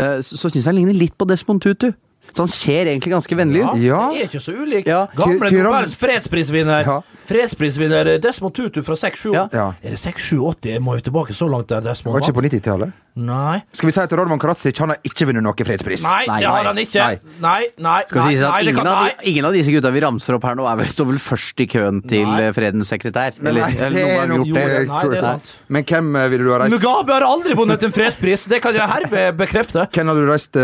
[0.00, 1.90] uh, så, så syns jeg han ligner litt på Desmond Tutu.
[2.34, 3.76] Så han ser egentlig ganske vennlig ut.
[3.82, 4.00] Ja.
[4.10, 4.88] Det er ikke så ulik.
[4.90, 5.04] Ja.
[5.14, 6.82] Gamle Nobels fredsprisvinner.
[6.88, 7.00] Ja.
[7.24, 9.46] Fredsprisvinner eh, Desmond Tutu fra 6-7 Ja.
[9.54, 9.68] Ja.
[9.80, 10.80] Er det 6-7-80?
[10.84, 12.92] Må vi tilbake så langt der Desmond Var ikke på 90-tallet?
[13.14, 13.60] Nei.
[13.70, 16.02] Skal vi si at Radvan Karadzic han har ikke vunnet noen fredspris?
[16.02, 17.04] Nei, Nei, det har han ikke.
[17.04, 17.36] nei.
[17.44, 18.00] Nei, nei.
[18.10, 20.34] Skal vi si at nei, ingen, kan- av de, ingen av disse gutta vi ramser
[20.34, 22.40] opp her nå, er vel, står vel først i køen til Nei.
[22.42, 23.38] eh, fredens sekretær.
[23.38, 24.64] Men Eller, nei, eller det er noe, gjort det.
[24.66, 25.52] Jo, nei, det er sant.
[25.68, 28.74] Men hvem eh, ville du ha reist Mugabe har aldri vunnet en fredspris, det kan
[28.74, 29.86] jeg herved bekrefte.
[29.94, 30.58] Hvem hadde du reist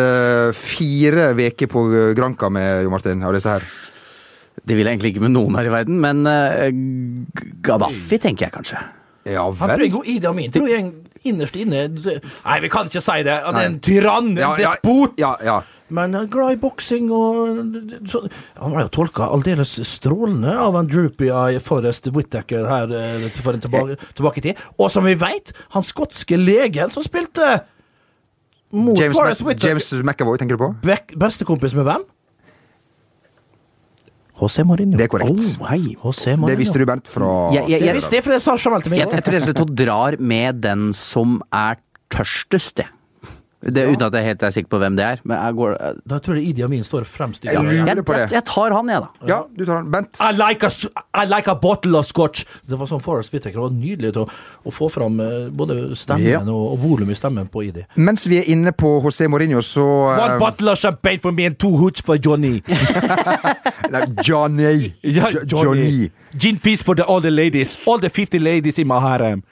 [0.58, 3.66] fire uker på granka Granca med, Jo Martin, av disse her?
[4.60, 6.68] Det vil jeg egentlig ikke med noen her i verden, men uh,
[7.64, 8.80] Gaddafi tenker jeg kanskje.
[9.28, 10.52] Ja Han tror jeg går Idi Amin.
[10.52, 10.86] Tror jeg
[11.28, 13.36] innerst inne Nei, vi kan ikke si det.
[13.44, 15.18] Han er en tyrann, en Ja, despot.
[15.20, 15.60] Ja, ja.
[15.90, 17.74] Men han er glad i boksing og
[18.08, 18.22] så,
[18.60, 23.58] Han var jo tolka aldeles strålende av en droopy eye Forrest Whittaker her eh, for
[23.58, 24.62] en tilbake, tilbake i tid.
[24.78, 27.58] Og som vi veit, han skotske legen som spilte
[28.72, 29.68] mot James, Forest Whitaker.
[29.68, 30.70] James McAvoy, tenker du på?
[30.82, 32.04] Be Bestekompis med hvem?
[34.40, 34.96] José Mourinho.
[34.96, 35.58] Det er korrekt.
[35.60, 35.96] Oh, hei.
[36.00, 36.48] José Mourinho.
[36.48, 38.90] Det visste du, Bernt, fra Jeg- jeg- Det visste jeg, for det sa Jamal til
[38.90, 38.98] meg.
[39.00, 41.76] Jeg, jeg tror rett og slett hun drar med den som er
[42.10, 42.88] tørstest, jeg.
[43.60, 45.18] Det, uten at jeg helt er sikker på hvem det er.
[45.28, 45.74] Men jeg, går,
[46.08, 47.44] Da tror jeg Idi Amin står fremst.
[47.44, 49.26] i Jeg jeg, jeg, jeg tar han, jeg, da.
[49.28, 49.90] Ja, du tar han.
[49.92, 50.16] Bent.
[50.16, 50.70] I like, a,
[51.12, 52.46] I like a bottle of scotch.
[52.64, 53.58] Det var sånn Forrest Whittaker.
[53.58, 54.28] Det var nydelig til å,
[54.64, 56.40] å få fram eh, både stemmen Ja.
[56.40, 57.84] og, og volum i stemmen på Idi.
[58.00, 61.44] Mens vi er inne på José Mourinho, så One eh, bottle of champagne for me
[61.50, 62.62] and two hoots for Johnny.
[63.92, 64.94] nei, Johnny.
[65.02, 65.64] Ja, Johnny.
[65.64, 66.10] Johnny.
[66.38, 67.76] Gin feast for the, all the ladies.
[67.86, 69.42] All the 50 ladies in my harem.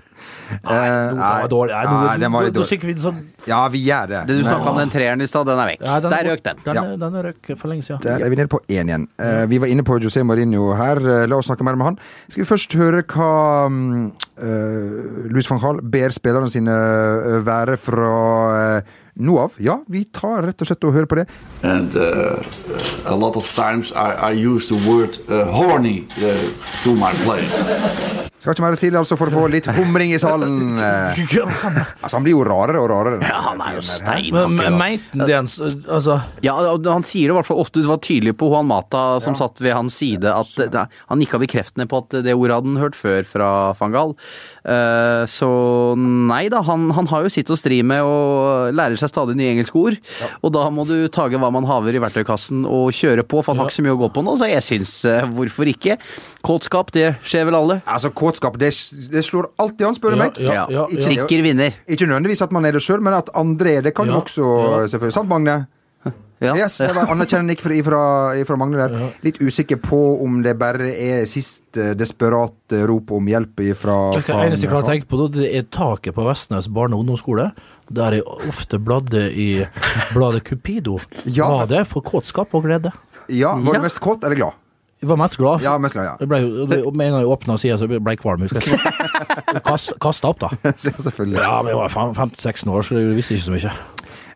[0.48, 1.74] Eh, Nei, var dårlig.
[1.74, 2.98] Nei, den var litt dårlig.
[3.00, 4.26] sånn, Ja, vi gjør det.
[4.26, 5.80] Det du snakka om den treeren i stad, den er vekk.
[5.80, 6.56] Nei, den- Der røk den.
[6.64, 6.82] Den, Ja.
[6.96, 8.00] den røk for lenge siden.
[8.02, 9.06] Der er vi nede på én igjen.
[9.18, 10.96] Uh, vi var inne på José Mourinho her.
[10.98, 11.98] Uh, la oss snakke mer med han.
[12.28, 18.82] Skal vi først høre hva um, uh, Louis van Hall ber spillerne sine være fra
[19.18, 19.52] nå av?
[19.58, 21.28] Ja, vi tar rett og slett og hører på det.
[21.62, 22.42] And uh,
[23.06, 26.48] a lot of times I, I use the word uh, horny uh,
[26.84, 28.27] to my players.
[28.38, 30.78] Skal ikke mer til altså for å få litt humring i salen.
[30.78, 31.22] Eh,
[32.04, 33.18] altså, han blir jo rarere og rarere.
[33.26, 34.28] Ja, han er jo stein.
[34.30, 37.82] Men men det han s- Altså Ja, han sier det i hvert fall ofte.
[37.82, 41.40] Du var tydelig på Juan Mata som satt ved hans side, at det, han nikka
[41.42, 43.48] bekreftende på at det ordet hadde han hørt før fra
[43.80, 44.14] van Gaal.
[44.68, 45.50] Eh, så
[45.98, 49.54] nei da, han, han har jo sitt å stri med og lærer seg stadig nye
[49.56, 49.98] engelske ord.
[50.44, 53.64] Og da må du tage hva man haver i verktøykassen og kjøre på, for han
[53.64, 54.36] har ikke så mye å gå på nå.
[54.38, 55.98] Så jeg syns uh, hvorfor ikke?
[56.46, 57.80] Kåtskap, det skjer vel alle.
[57.88, 58.70] Altså, Kåtskap det,
[59.12, 60.38] det slår alltid an, spør du Ja, meg.
[60.44, 61.72] ja, ja, Ikke- Sikker vinner.
[61.88, 64.44] Ikke nødvendigvis at man er det sjøl, men at andre er det, kan jo også
[64.44, 64.86] ja.
[64.92, 65.12] selvfølgelig.
[65.18, 65.58] Sant, Magne?
[66.40, 66.52] Ja.
[66.54, 68.00] Yes, det var anerkjennende fra, ifra,
[68.38, 68.92] ifra Magne der.
[69.26, 74.62] Litt usikker på om det bare er siste desperat rop om hjelp ifra Det eneste
[74.62, 77.48] jeg klarer å tenke på, da, det er taket på Vestnes barne- og ungdomsskole.
[77.90, 78.22] Der jeg
[78.52, 79.66] ofte bladde i
[80.14, 81.00] bladet Cupido.
[81.26, 81.66] Ja.
[81.66, 82.92] Var for kåtskap og glede?
[83.28, 83.80] Ja, Var Ja.
[83.80, 84.52] du mest kåt eller glad?
[85.00, 85.62] Jeg var mest glad.
[85.62, 86.14] Ja, mest glad, ja.
[86.20, 88.40] Jeg ble, jo- det- med en gang jeg åpna sida, så ble jeg kvalm.
[88.42, 88.80] husker jeg.
[89.68, 90.48] Kast, Kasta opp, da.
[90.64, 91.38] Ja, Selvfølgelig.
[91.38, 93.76] Ja, men jeg var faen 15-16 år, så jeg visste ikke så mye.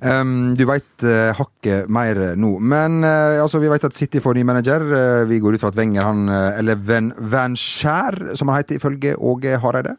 [0.03, 2.57] Um, du veit uh, hakket mer nå.
[2.59, 4.83] Men uh, altså, vi vet at City får ny manager.
[4.87, 8.63] Uh, vi går ut fra at Wenger, han, uh, eller Van, Van Skjær, som han
[8.63, 9.97] heter ifølge Åge Hareide.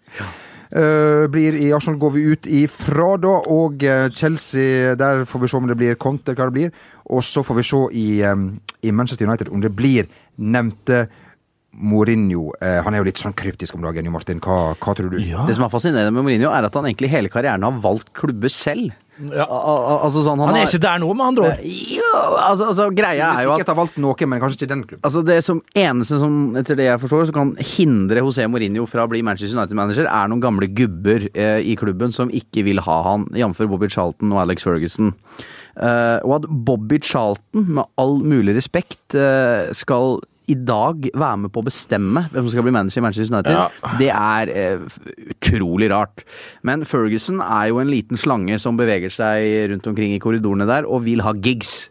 [0.73, 3.33] Uh, blir i Arsenal går vi ut ifra, da.
[3.53, 6.71] Og uh, Chelsea, der får vi se om det blir konter, hva det blir.
[7.13, 8.47] Og så får vi se i, um,
[8.83, 10.07] i Manchester United om det blir
[10.37, 11.07] nevnte
[11.73, 12.51] Mourinho.
[12.61, 14.41] Uh, han er jo litt sånn kryptisk om dagen, Jo Martin.
[14.43, 15.21] Hva, hva tror du?
[15.25, 15.45] Ja.
[15.47, 18.51] Det som er fascinerende med Mourinho, er at han egentlig hele karrieren har valgt klubber
[18.53, 18.91] selv.
[19.23, 19.45] Ja.
[19.45, 21.59] Al- al- Altså, sånn, Han er har- ikke der nå, med andre ord.
[21.63, 22.11] Jo,
[22.41, 25.03] altså, altså, greia er jo at har valgt noe, men kanskje ikke den klubben.
[25.05, 29.05] Altså Det som eneste som, etter det jeg forstår, som kan hindre José Mourinho fra
[29.05, 33.01] å bli Manchester United-manager, er noen gamle gubber eh, i klubben som ikke vil ha
[33.03, 33.57] han, jf.
[33.69, 35.13] Bobby Charlton og Alex Ferguson.
[35.73, 40.19] Eh, og at Bobby Charlton, med all mulig respekt, eh, skal
[40.51, 43.53] i dag være med på å bestemme hvem som skal bli manager i Manchester United,
[43.55, 43.93] Ja.
[43.97, 44.79] det er eh,
[45.31, 46.25] utrolig rart.
[46.63, 50.85] Men Ferguson er jo en liten slange som beveger seg rundt omkring i korridorene der,
[50.85, 51.89] og vil ha gigs.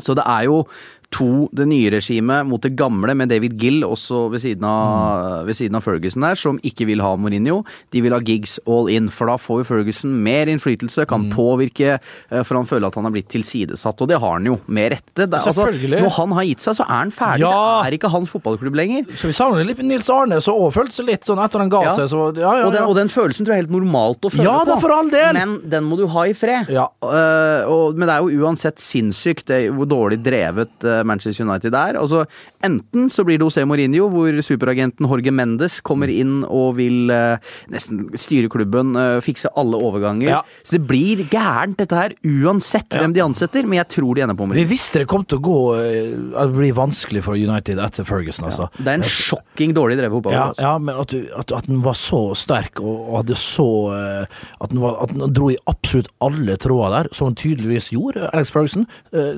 [0.00, 0.66] Så det er jo
[1.10, 5.56] to, det nye regimet mot det gamle, med David Gill også ved siden, av, ved
[5.56, 7.62] siden av Ferguson der, som ikke vil ha Mourinho.
[7.94, 11.94] De vil ha gigs all in, for da får jo Ferguson mer innflytelse, kan påvirke,
[12.28, 14.92] eh, for han føler at han har blitt tilsidesatt, og det har han jo, med
[14.92, 15.24] rette.
[15.24, 17.40] Det, er- altså, når han har gitt seg, så er han ferdig.
[17.46, 17.54] Ja.
[17.82, 19.08] Det er ikke hans fotballklubb lenger.
[19.16, 21.96] Så vi savner litt Nils Arne, som overfølte seg litt sånn etter han ga Ja.
[21.96, 22.12] seg.
[22.12, 24.44] Så, ja, ja, Og, den, og den følelsen tror jeg er helt normalt å føle
[24.44, 24.66] Ja, på.
[24.74, 25.32] da, for all del.
[25.40, 26.68] Men den må du ha i fred.
[26.68, 26.86] Ja.
[27.02, 31.74] Eh, og, men det er jo uansett sinnssykt det, hvor dårlig drevet eh, Manchester United
[31.74, 31.98] er.
[32.00, 32.24] Altså,
[32.64, 37.38] enten så blir det José Mourinho, hvor superagenten Jorge Mendes kommer inn og vil eh,
[37.72, 40.28] nesten styre klubben, eh, fikse alle overganger.
[40.30, 40.40] Ja.
[40.66, 43.66] Så det blir gærent, dette her, uansett hvem de ansetter.
[43.68, 44.70] Men jeg tror de ender på Vi Mourinho.
[44.72, 48.48] visste det kom til å gå eh, At det blir vanskelig for United etter Ferguson,
[48.50, 48.68] altså.
[48.78, 50.34] Det er en sjokking dårlig drevet fotball.
[50.36, 50.62] Ja, altså.
[50.66, 54.70] ja, men at, at, at den var så sterk og, og hadde så eh, At
[54.72, 58.50] den, var, at den dro i absolutt alle tråder der, som han tydeligvis gjorde, Alex
[58.54, 58.86] Ferguson.
[59.12, 59.34] Eh,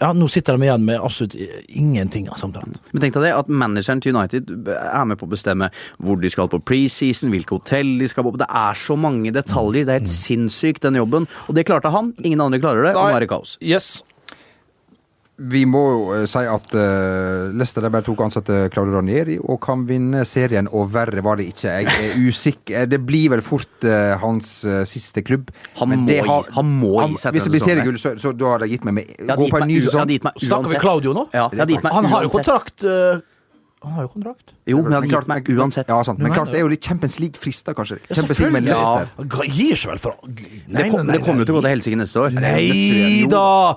[0.00, 1.36] ja, nå sitter de igjen med absolutt
[1.68, 2.76] ingenting av samtalen.
[2.92, 5.70] Men tenk deg det, at manageren til United er med på å bestemme
[6.02, 8.36] hvor de skal på preseason, hvilke hotell de skal på.
[8.38, 9.88] Det er så mange detaljer.
[9.88, 11.28] Det er helt sinnssykt, den jobben.
[11.48, 12.12] Og det klarte han.
[12.22, 12.94] Ingen andre klarer det.
[12.96, 13.56] Og nå er det kaos.
[13.64, 13.98] Yes.
[15.38, 19.60] Vi må jo eh, si at uh, Leicester de bare tok ansatte Claudio Ranieri og
[19.62, 21.76] kan vinne serien, og verre var det ikke.
[21.78, 22.88] Jeg er usikker.
[22.90, 25.52] Det blir vel fort uh, hans uh, siste klubb.
[25.78, 28.54] Han Men må har, han må gi seg Hvis det blir seriegull, så, så da
[28.56, 29.14] har de gitt meg med.
[29.28, 30.08] Gå på en ny sesong.
[30.08, 30.82] hadde Snakker vi.
[30.82, 31.28] Claudio nå?
[31.36, 31.46] Ja,
[31.94, 33.22] Han har jo kontrakt eh,
[33.84, 34.50] Han har jo kontrakt.
[34.66, 35.88] Jo, men hadde Men klart- gitt meg men- uansett.
[35.88, 36.18] Ja, sant.
[36.18, 37.98] Men klart, det er jo litt Champions League-frister, kanskje.
[38.08, 38.64] Ja, Champions League med.
[38.64, 39.08] Leicester.
[39.18, 41.96] Ja, gir seg vel for Det, kom, det kommer jo til å gå til helsike
[42.00, 42.32] neste år.
[42.34, 43.76] Nei da!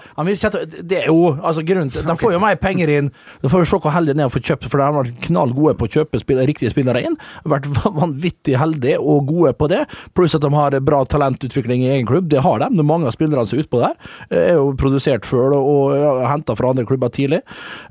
[0.82, 3.12] Det er jo altså grunnen til De får jo mer penger inn.
[3.43, 5.22] Da får vi se hvor heldig de er å få kjøpt, for de har vært
[5.28, 7.18] knall gode på å kjøpe spiller, riktige spillere inn.
[7.45, 9.86] Vært vanvittig heldige og gode på det.
[10.18, 12.28] Pluss at de har bra talentutvikling i egen klubb.
[12.28, 12.70] Det har de.
[12.74, 13.95] Det er mange av spillerne som er utpå der.
[14.32, 17.43] Er jo produsert sjøl og, og ja, henta fra andre klubber tidlig.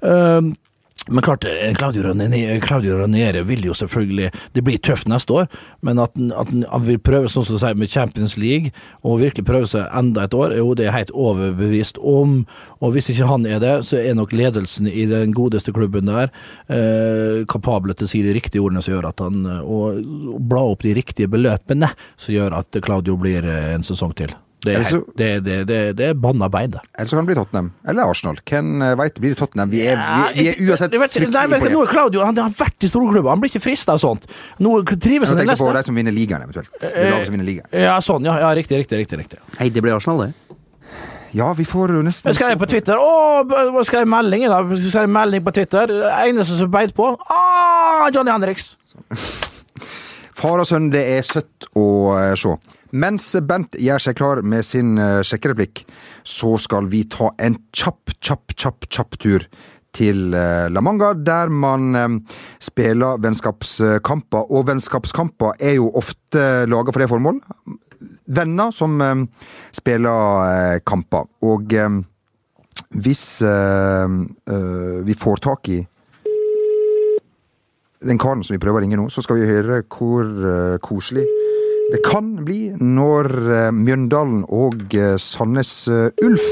[0.02, 0.56] Um,
[1.08, 5.46] men klart, eh, Claudio Ranieri, Claudio Ranieri vil jo selvfølgelig Det blir tøft neste år,
[5.82, 8.70] men at, han- vil prøve sånn som du sier med Champions League,
[9.02, 12.46] og virkelig prøve seg enda et år, jo det er jeg helt overbevist om.
[12.82, 16.30] Og hvis ikke han er det, så er nok ledelsen i den godeste klubben der
[16.68, 19.98] eh, kapable til å si de riktige ordene som gjør at han eh, Og,
[20.34, 24.32] og bla opp de riktige beløpene som gjør at Claudio blir eh, en sesong til.
[24.60, 26.80] Det er, Altså- det, det, det, det er banna bein, det.
[26.98, 27.70] Eller så kan det bli Tottenham.
[27.88, 28.40] Eller Arsenal.
[28.44, 29.20] Hvem eh, veit?
[29.22, 29.70] Blir det Tottenham?
[29.72, 29.96] Vi er,
[30.34, 31.72] vi, vi er uansett fryktelig imponert.
[31.72, 33.30] nå er Claudio han, han har vært i storklubber.
[33.32, 34.28] han blir ikke frista av sånt.
[34.60, 36.72] Nå trives han i tenkte på de som vinner ligaen, eventuelt.
[36.80, 37.68] De Eh, laget som vinner ligaen.
[37.72, 38.36] Ja, sånn, ja.
[38.42, 39.18] ja riktig, riktig, riktig.
[39.24, 39.38] riktig.
[39.58, 40.58] Hei, det blir Arsenal, det.
[41.32, 44.58] Ja, vi får jo nesten Jeg skrev på Twitter Å, skrev melding da.
[44.82, 45.92] Skrev melding på Twitter.
[46.26, 48.72] Eneste som beit på ah, Johnny Henriks.
[50.40, 51.86] Far og sønn, det er søtt å
[52.18, 52.56] eh, se.
[52.90, 55.84] Mens Bent gjør seg klar med sin eh, sjekkereplikk,
[56.26, 59.46] så skal vi ta en kjapp, kjapp, kjapp, kjapp tur
[59.94, 62.08] til eh, La Manga, der man eh,
[62.62, 64.50] spiller vennskapskamper.
[64.50, 67.38] Og vennskapskamper er jo ofte laga for det formål.
[68.30, 68.96] Venner som
[69.74, 71.26] spiller kamper.
[71.44, 71.74] Og
[73.02, 75.80] hvis vi får tak i
[78.06, 81.26] den karen som vi prøver å ringe nå, så skal vi høre hvor koselig
[81.90, 86.46] det kan bli når eh, Mjøndalen og eh, Sandnes eh, Ulf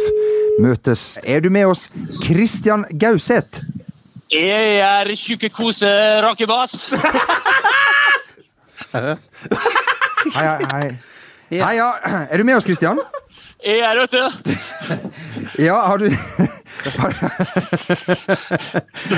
[0.62, 1.18] møtes.
[1.22, 1.88] Er du med oss,
[2.24, 3.62] Kristian Gauseth?
[4.32, 5.88] Jeg er tjukke kose
[6.24, 6.88] rakebass.
[8.88, 9.16] Hei,
[10.34, 10.88] hei, hei.
[11.52, 11.92] Hei, ja.
[12.28, 12.98] Er du med oss, Kristian?
[13.64, 14.18] Jeg er, vet du.
[15.58, 16.10] Ja, har du
[16.94, 17.12] Har,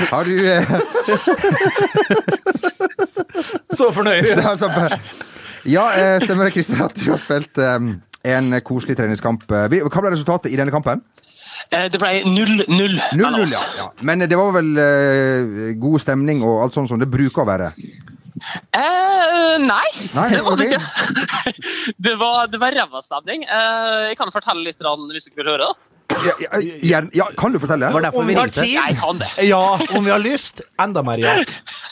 [0.09, 0.33] har du
[3.75, 4.33] Så fornøyd.
[5.69, 7.79] Ja, eh, stemmer det, Kristian, at du har spilt eh,
[8.31, 9.43] En koselig treningskamp.
[9.51, 11.03] Eh, Hva ble resultatet i denne kampen?
[11.71, 13.59] Det ble 0-0 0-0, ja.
[13.77, 13.89] ja.
[14.01, 14.71] Men det var vel
[15.79, 17.67] god stemning og alt sånn som det bruker å være.
[18.73, 20.81] Eh, nei, Nei, det var det ikke.
[22.05, 23.43] Det var, det var ræva stemning.
[23.45, 25.69] Eh, jeg kan fortelle litt hvis du vil høre.
[25.69, 25.90] da.
[26.25, 27.87] Ja, ja, ja, kan du fortelle?
[27.87, 28.73] Det var derfor Om vi vi har tid?
[28.75, 29.29] Jeg kan det.
[29.47, 29.79] Ja.
[29.97, 30.61] Om vi har lyst?
[30.81, 31.35] Enda mer ja.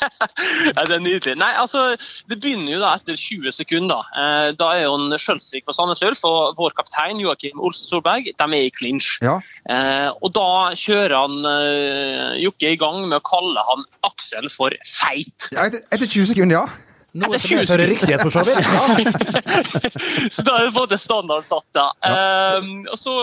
[0.76, 1.36] Ja, det er nydelig.
[1.40, 1.96] Nei, altså,
[2.30, 4.06] Det begynner jo da etter 20 sekunder.
[4.16, 8.30] Eh, da er jo en Skjølsvik på Sandnes Ulf og vår kaptein Joakim Olsen Solberg
[8.30, 9.16] de er i clinch.
[9.26, 9.40] Ja.
[9.70, 14.76] Eh, og da kjører han eh, Jokke i gang med å kalle han Aksel for
[14.88, 15.50] feit.
[15.54, 16.89] Ja, etter, etter 20 sekunder, ja.
[17.18, 18.62] Noe som 20 medfører riktighet, for så vidt.
[20.36, 21.88] Så da er det både standard satt, da.
[22.06, 22.60] Eh,
[22.92, 23.14] og så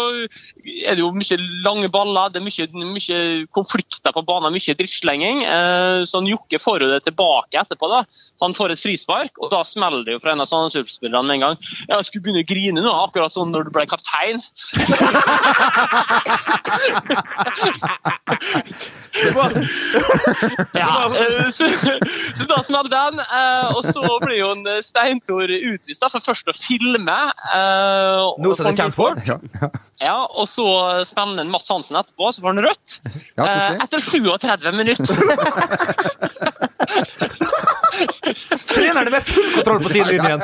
[0.67, 2.67] er det jo mye lange baller, det er mye,
[2.97, 5.45] mye konflikter på banen, mye drittslenging.
[5.47, 7.87] Uh, så han Jokke får jo det tilbake etterpå.
[7.93, 8.01] da.
[8.43, 11.35] Han får et frispark, og da smeller det jo fra en av Sandnes Ulf-spillerne med
[11.39, 11.57] en gang.
[11.87, 14.39] Jeg skulle begynne å grine nå, akkurat sånn når du ble kaptein.
[20.73, 21.69] Ja, eh, så,
[22.37, 26.49] så da hadde den, eh, og så blir jo en Steintor utvist da, for først
[26.53, 27.17] å filme.
[27.55, 29.13] eh, og Noe som det er kjent for.
[29.27, 29.69] ja, ja.
[29.97, 30.67] Ja, og så
[31.09, 32.89] spenner en Mats Hansen etterpå, så får han rødt.
[33.39, 35.17] Ja, eh, etter 37 minutter.
[38.69, 40.43] Trenerne med full kontroll på sidelinjen.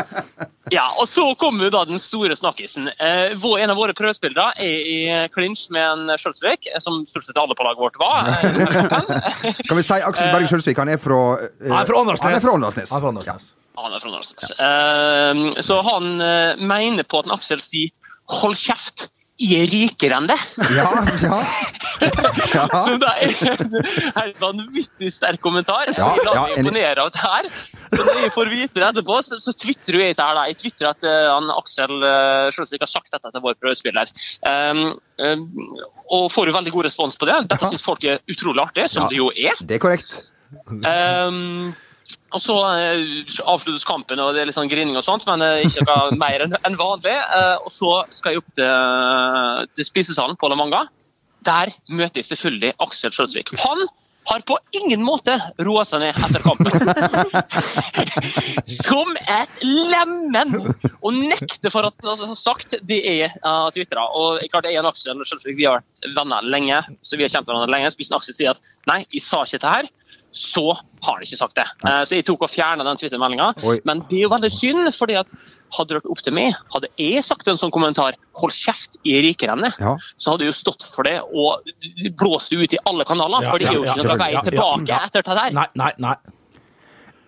[0.72, 2.88] Ja, og så kommer da den store snakkisen.
[2.88, 4.98] Eh, en av våre prøvespillere er i
[5.34, 8.30] klinsj med en Skjølsvik, eh, som stort sett alle på laget vårt var.
[8.30, 10.78] Eh, Kan vi si Aksel Berg Sjølsvik?
[10.80, 12.28] Han er fra eh, Han er fra Åndalsnes.
[12.28, 12.94] Han er fra Åndalsnes.
[13.82, 14.22] Han er fra.
[14.68, 16.12] Eh, så han
[16.60, 17.92] mener på at Aksel sier
[18.32, 19.08] 'hold kjeft'.
[19.42, 20.36] Er rikere enn det.
[20.76, 20.88] Ja,
[21.22, 21.38] ja.
[22.54, 22.66] ja.
[22.70, 25.90] Så det er en vanvittig sterk kommentar.
[25.96, 27.48] Ja, jeg lar meg imponere av det her.
[27.92, 30.38] Så når jeg får vite det etterpå, så, så tvitrer jeg det her.
[30.38, 30.44] da.
[30.50, 34.12] Jeg tvitrer at uh, han Aksel uh, Sjølsvik har sagt dette til vår prøvespiller.
[34.46, 34.82] Um,
[35.22, 35.46] um,
[36.12, 37.38] og får jo veldig god respons på det.
[37.50, 37.72] Dette Ja.
[37.72, 39.58] syns folk er utrolig artig, som det jo er.
[39.62, 40.32] Det er korrekt.
[40.68, 41.72] Um,
[42.32, 43.04] og så eh,
[43.48, 46.46] avsluttes kampen, og det er litt sånn grining og sånt, men eh, ikke noe mer
[46.46, 47.14] enn vanlig.
[47.14, 50.84] Eh, og så skal jeg opp til, til spisesalen på La Manga.
[51.46, 53.52] Der møter jeg selvfølgelig Aksel Skjølsvik.
[53.64, 53.88] Han
[54.24, 55.34] har på ingen måte
[55.66, 56.70] roa seg ned etter kampen.
[58.86, 60.68] Som et lemen!
[61.02, 64.06] Og nekter for at han har sagt det er uh, tvitra.
[64.14, 67.50] Og klart jeg og Aksel Sjølsvik vi har vært venner lenge, så vi har kjent
[67.50, 67.90] hverandre lenge.
[67.90, 69.90] Så hvis Aksel sier at nei, jeg sa ikke dette her,
[70.32, 70.72] så
[71.02, 71.66] har han ikke sagt det.
[71.84, 73.52] Eh, Så jeg tok og fjerna den Twitter-meldinga.
[73.84, 75.28] Men det er jo veldig synd, fordi at
[75.72, 79.18] hadde det vært opp til meg, hadde jeg sagt en sånn kommentar 'hold kjeft, jeg
[79.18, 79.96] er rikere enn det', Ja.
[80.18, 81.60] så hadde jeg jo stått for det og
[82.16, 83.42] blåst det ut i alle kanaler.
[83.42, 85.50] Ja, for det er jo ikke ja, vei ja, ja, tilbake etter det der.
[85.52, 86.14] Nei, nei, nei.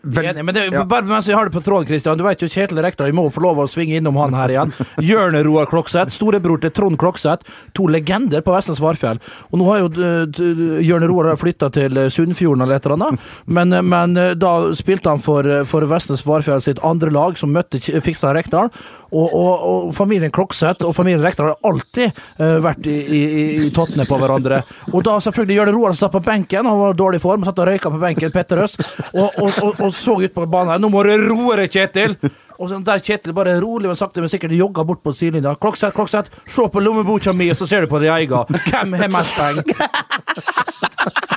[0.04, 0.84] Vel, Enig, men det, ja.
[0.84, 3.24] bare mens vi har det på tråden, Christian, du vet jo Kjetil Rekdal, vi må
[3.32, 4.72] få lov å svinge innom han her igjen.
[5.08, 9.20] Jørn Roar Klokseth, storebror til Trond Klokseth, to legender på Vestlands Varfjell.
[9.50, 12.98] Og nå har jo d- d- Jørn Roar flytta til eh, Sunnfjorden eller et eller
[13.08, 17.10] annet, men, eh, men eh, da spilte han for, eh, for Vestlands Varfjell sitt andre
[17.14, 18.68] lag, som møtte Fiksa Rekdal.
[19.14, 23.22] Og, og, og familien Klokseth og familien Rekdal har alltid uh, vært i, i,
[23.66, 24.62] i tottene på hverandre.
[24.92, 27.68] Og da selvfølgelig Jørn Roar satt på benken, han var i dårlig form, satt og
[27.70, 30.82] røyka på benken, Petter Øst, og, og, så ut på banen her.
[30.82, 32.18] Nå må du roe deg, Kjetil!
[32.54, 35.56] Og så der Kjetil bare rolig, men sakte, men sikkert jogga bort på sidelinja.
[35.58, 38.58] Klokseth, Klokseth, se på lommeboka mi, og så ser du på din egen.
[38.68, 39.64] Hvem har mest penger?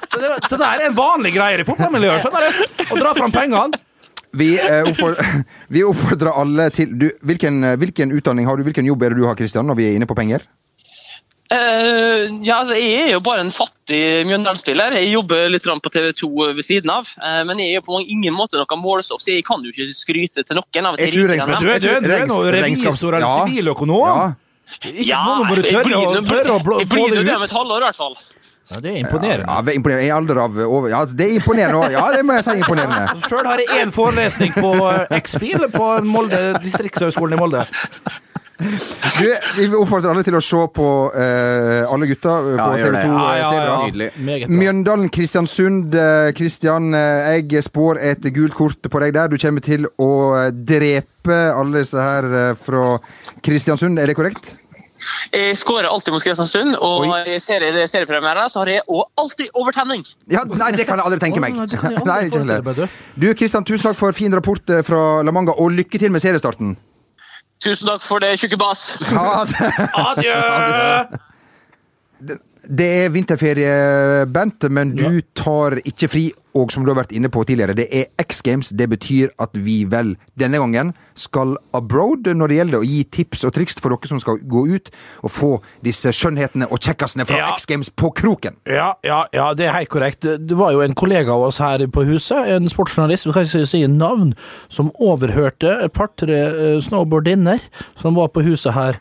[0.08, 2.24] Så det, så det er en vanlig greie i fotballmiljøet?
[2.90, 3.78] Å dra fram pengene.
[4.38, 5.42] Vi, eh, oppfordrer,
[5.76, 9.22] vi oppfordrer alle til du, hvilken, eh, hvilken utdanning har du, hvilken jobb er det
[9.24, 10.46] du har, Kristian, når vi er inne på penger?
[11.48, 14.98] Uh, ja, altså, jeg er jo bare en fattig Mjøndalen-spiller.
[15.00, 17.08] Jeg jobber litt på TV 2 ved siden av.
[17.24, 19.88] Uh, men jeg er jo på ingen måte noen målestokk, så jeg kan jo ikke
[19.96, 20.90] skryte til noen.
[20.90, 21.32] av at Jeg tror.
[21.32, 23.46] Du er, du er, du er Regnskaps- revisor eller Ja.
[23.48, 24.04] siviløkonom.
[24.12, 24.28] Ja.
[24.84, 26.80] Ikke Ja, må du jeg tørre, blir å- nå- det ut.
[26.84, 28.18] jeg blir det det om et halvår, i hvert fall.
[28.68, 29.46] Ja, det er imponerende.
[29.48, 30.06] Ja, er imponerende.
[30.08, 31.92] I alder av over Ja, det er imponerende.
[31.94, 33.16] Ja, det må jeg si imponerende.
[33.30, 37.64] Sjøl har jeg én forelesning på eh, X-Fil på Molde, distriktshøgskolen i Molde.
[38.58, 39.28] Du,
[39.60, 42.96] vi oppfordrer alle til å se på uh, Alle gutta eh, på Ja, gjør TV
[42.96, 43.04] det.
[43.06, 43.20] 2.
[43.38, 43.50] Ja.
[44.18, 44.56] Meget bra.
[44.58, 45.98] Mjøndalen-Kristiansund.
[46.02, 49.30] eh, Kristian, uh, jeg spår et gult kort på deg der.
[49.30, 50.12] Du kommer til å
[50.52, 52.96] drepe alle disse her fra
[53.46, 54.56] Kristiansund, er det korrekt?
[55.34, 57.22] Jeg skårer alltid mot Kristiansund, og Oi.
[57.36, 60.04] i serie, seriepremiere så har jeg også alltid overtenning.
[60.32, 61.58] Ja, Nei, det kan jeg aldri tenke meg.
[61.58, 62.90] Nei, ikke heller.
[63.16, 66.24] Du, Kristian, tusen takk for fin rapport eh, fra La Manga, og lykke til med
[66.24, 66.76] seriestarten.
[67.64, 68.92] Tusen takk for det, tjukke bass.
[69.12, 69.72] Ha det.
[70.08, 70.38] Adjø!
[72.68, 76.26] Det er vinterferie, Bent, men du tar ikke fri.
[76.58, 78.72] Og som du har vært inne på tidligere, det er X Games.
[78.74, 83.44] Det betyr at vi vel denne gangen skal abroad når det gjelder å gi tips
[83.46, 84.90] og triks for dere som skal gå ut
[85.22, 85.52] og få
[85.86, 87.52] disse skjønnhetene og kjekkasene fra Ja.
[87.54, 88.58] X Games på kroken.
[88.66, 90.26] Ja, ja, ja, det er helt korrekt.
[90.26, 93.68] Det var jo en kollega av oss her på huset, en sportsjournalist, vi kan ikke
[93.70, 94.34] si navn,
[94.68, 97.62] som overhørte et par-tre eh, snowboardinner
[98.02, 98.98] som var på huset her.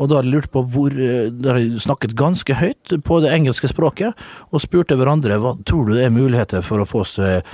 [0.00, 3.68] Og da har de lurt på hvor eh, De snakket ganske høyt på det engelske
[3.70, 4.16] språket,
[4.50, 7.44] og spurte hverandre hva tror du det er muligheter for å få seg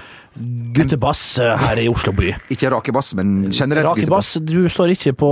[0.77, 2.33] guttebass eh, her i Oslo by.
[2.53, 5.31] Ikke rakebass, men generelt Rakebass, du står ikke på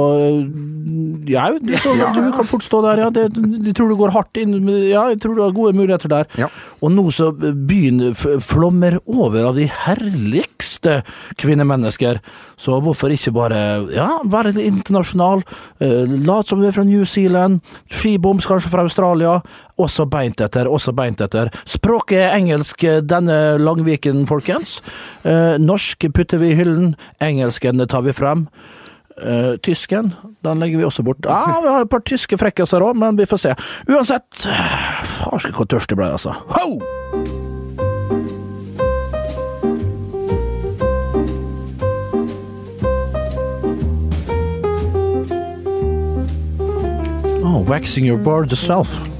[1.28, 3.10] Ja, du, står, du kan fort stå der, ja.
[3.14, 4.56] Det, de tror du går hardt inn
[4.88, 6.28] Ja, jeg tror du har gode muligheter der.
[6.40, 6.48] Ja.
[6.84, 11.00] Og nå så byen flommer over av de herligste
[11.40, 12.20] kvinnemennesker.
[12.60, 13.60] Så hvorfor ikke bare
[13.94, 15.44] ja, være internasjonal?
[15.82, 17.60] Eh, lat som du er fra New Zealand.
[17.90, 19.40] Skiboms kanskje fra Australia.
[19.74, 21.50] Også beint etter, også beint etter.
[21.66, 24.78] Språket er engelsk eh, denne Langviken, folkens.
[25.26, 26.92] Eh, norsk putter vi i hyllen.
[27.24, 28.46] Engelsken tar vi frem.
[29.18, 30.12] Eh, tysken,
[30.46, 31.26] den legger vi også bort.
[31.26, 33.54] Ja, vi har et par tyske frekkaser òg, men vi får se.
[33.90, 34.46] Uansett,
[35.20, 36.34] farsken hvor tørst det ble, altså.
[36.54, 36.78] Ho!
[47.44, 49.13] Oh, waxing your board yourself.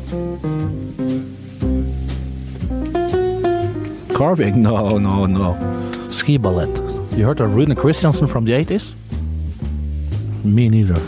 [4.15, 4.63] Carving?
[4.63, 6.11] No, no, no.
[6.11, 6.69] Ski ballet.
[7.17, 8.95] You heard of Rune Christiansen from the 80s?
[10.45, 11.01] Me neither.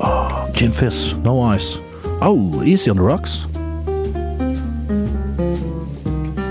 [0.00, 1.78] Ah, oh, gin fizz, no ice.
[2.20, 3.46] Oh, easy on the rocks.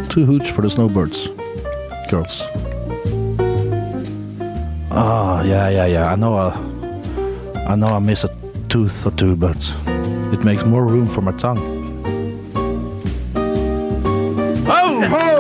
[0.10, 1.30] Two hooch for the snowbirds.
[2.10, 2.44] Girls.
[5.00, 6.12] Ah, yeah, yeah, yeah.
[6.14, 6.50] I know I,
[7.70, 8.30] I know I miss a
[8.70, 9.58] tooth or two, but
[10.34, 11.62] it makes more room for my tongue.
[14.68, 15.02] Oh!
[15.14, 15.34] Ho!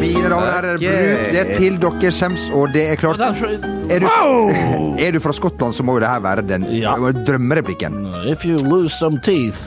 [0.00, 4.08] Mine damer og herrer, bruk det til dere skjems, og det er klart Er du,
[5.04, 6.96] er du fra Skottland, så må jo det her være den Ja.
[6.96, 8.00] drømmereplikken.
[8.28, 9.60] If you lose some teeth.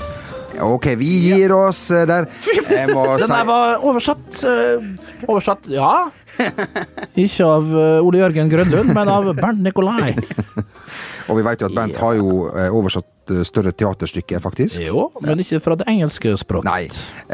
[0.63, 2.27] Ok, vi gir oss eh, der.
[2.77, 4.87] Jeg må Den der var oversatt eh,
[5.27, 6.07] Oversatt, ja.
[7.25, 10.15] Ikke av eh, Ole Jørgen Grønlund, men av Bernt Nikolai.
[11.29, 14.79] Og vi vet jo at Bernt har jo oversatt eh, større teaterstykker, faktisk.
[14.83, 16.69] Jo, men ikke fra det engelske språket.
[16.69, 16.87] Nei.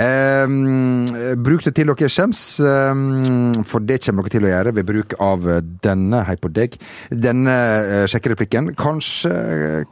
[0.03, 1.07] Ehm,
[1.43, 5.17] bruk det til dere skjems, ehm, for det kommer dere til å gjøre ved bruk
[5.23, 5.47] av
[5.83, 6.77] denne, hei på deg,
[7.09, 8.73] denne uh, sjekkereplikken.
[8.79, 9.33] Kanskje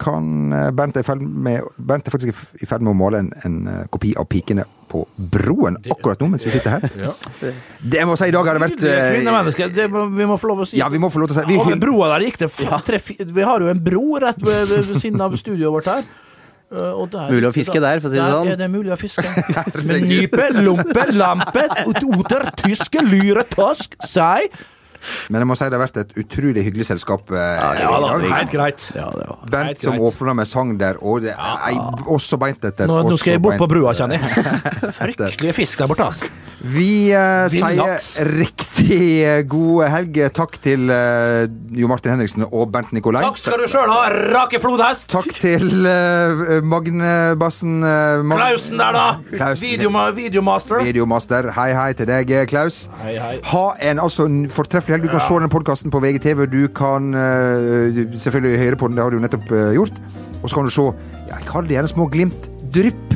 [0.01, 3.57] kan eh, Bernt er, med, Bernt er faktisk i ferd med å måle en, en
[3.67, 7.13] eh, kopi av Pikene på broen akkurat nå mens vi sitter her.
[7.79, 10.49] Det jeg må si i dag har det vært eh, det må, vi må få
[10.51, 10.79] lov å si.
[10.81, 12.49] Ja, vi må få lov til å si vi, ja, broa der gikk det
[12.87, 15.90] tre, Vi har jo en bro rett ved siden av studioet vårt
[16.71, 18.49] Uh, og der, Mulig å fiske der, for å si det der sånn.
[18.53, 19.27] er det mulig å fiske.
[19.89, 24.47] Med nype, lompe, lampe, ot- oter, tyske, lyre, tosk, sei.
[25.29, 27.31] Men jeg må si det har vært et utrolig hyggelig selskap.
[27.31, 28.87] eh, i Ja da, helt greit.
[28.95, 32.63] Ja, det var Bernt Helt som åpna med sang der, og det er også beint
[32.67, 32.87] etter.
[32.89, 34.55] Nå, nå skal jeg bort på brua, kjenner jeg.
[35.01, 36.31] Fryktelige fisk der borte, altså.
[36.61, 40.19] Vi eh, sier riktig eh, god helg.
[40.37, 41.47] Takk til eh,
[41.79, 43.23] Jo Martin Henriksen og Bernt Nikolai.
[43.25, 44.03] Takk skal du sjøl ha,
[44.35, 45.07] rake flodhest!
[45.09, 49.05] Takk til eh, Magnebassen Mag Klausen der, da!
[49.31, 49.65] Klausen.
[49.71, 50.83] Videoma, videomaster.
[50.85, 51.49] Videomaster.
[51.57, 52.83] Hei, hei til deg, eh, Klaus.
[53.01, 53.33] Hei, hei.
[53.51, 55.03] Ha en altså fortreffelig helg.
[55.05, 56.39] Du kan se den podkasten på VGTV.
[56.51, 57.21] Du kan uh,
[58.19, 59.93] selvfølgelig høre på den, det har du jo nettopp uh, gjort.
[60.41, 60.91] Og så kan du se ja,
[61.37, 62.41] jeg kaller det gjerne små glimt,
[62.75, 63.09] drypp,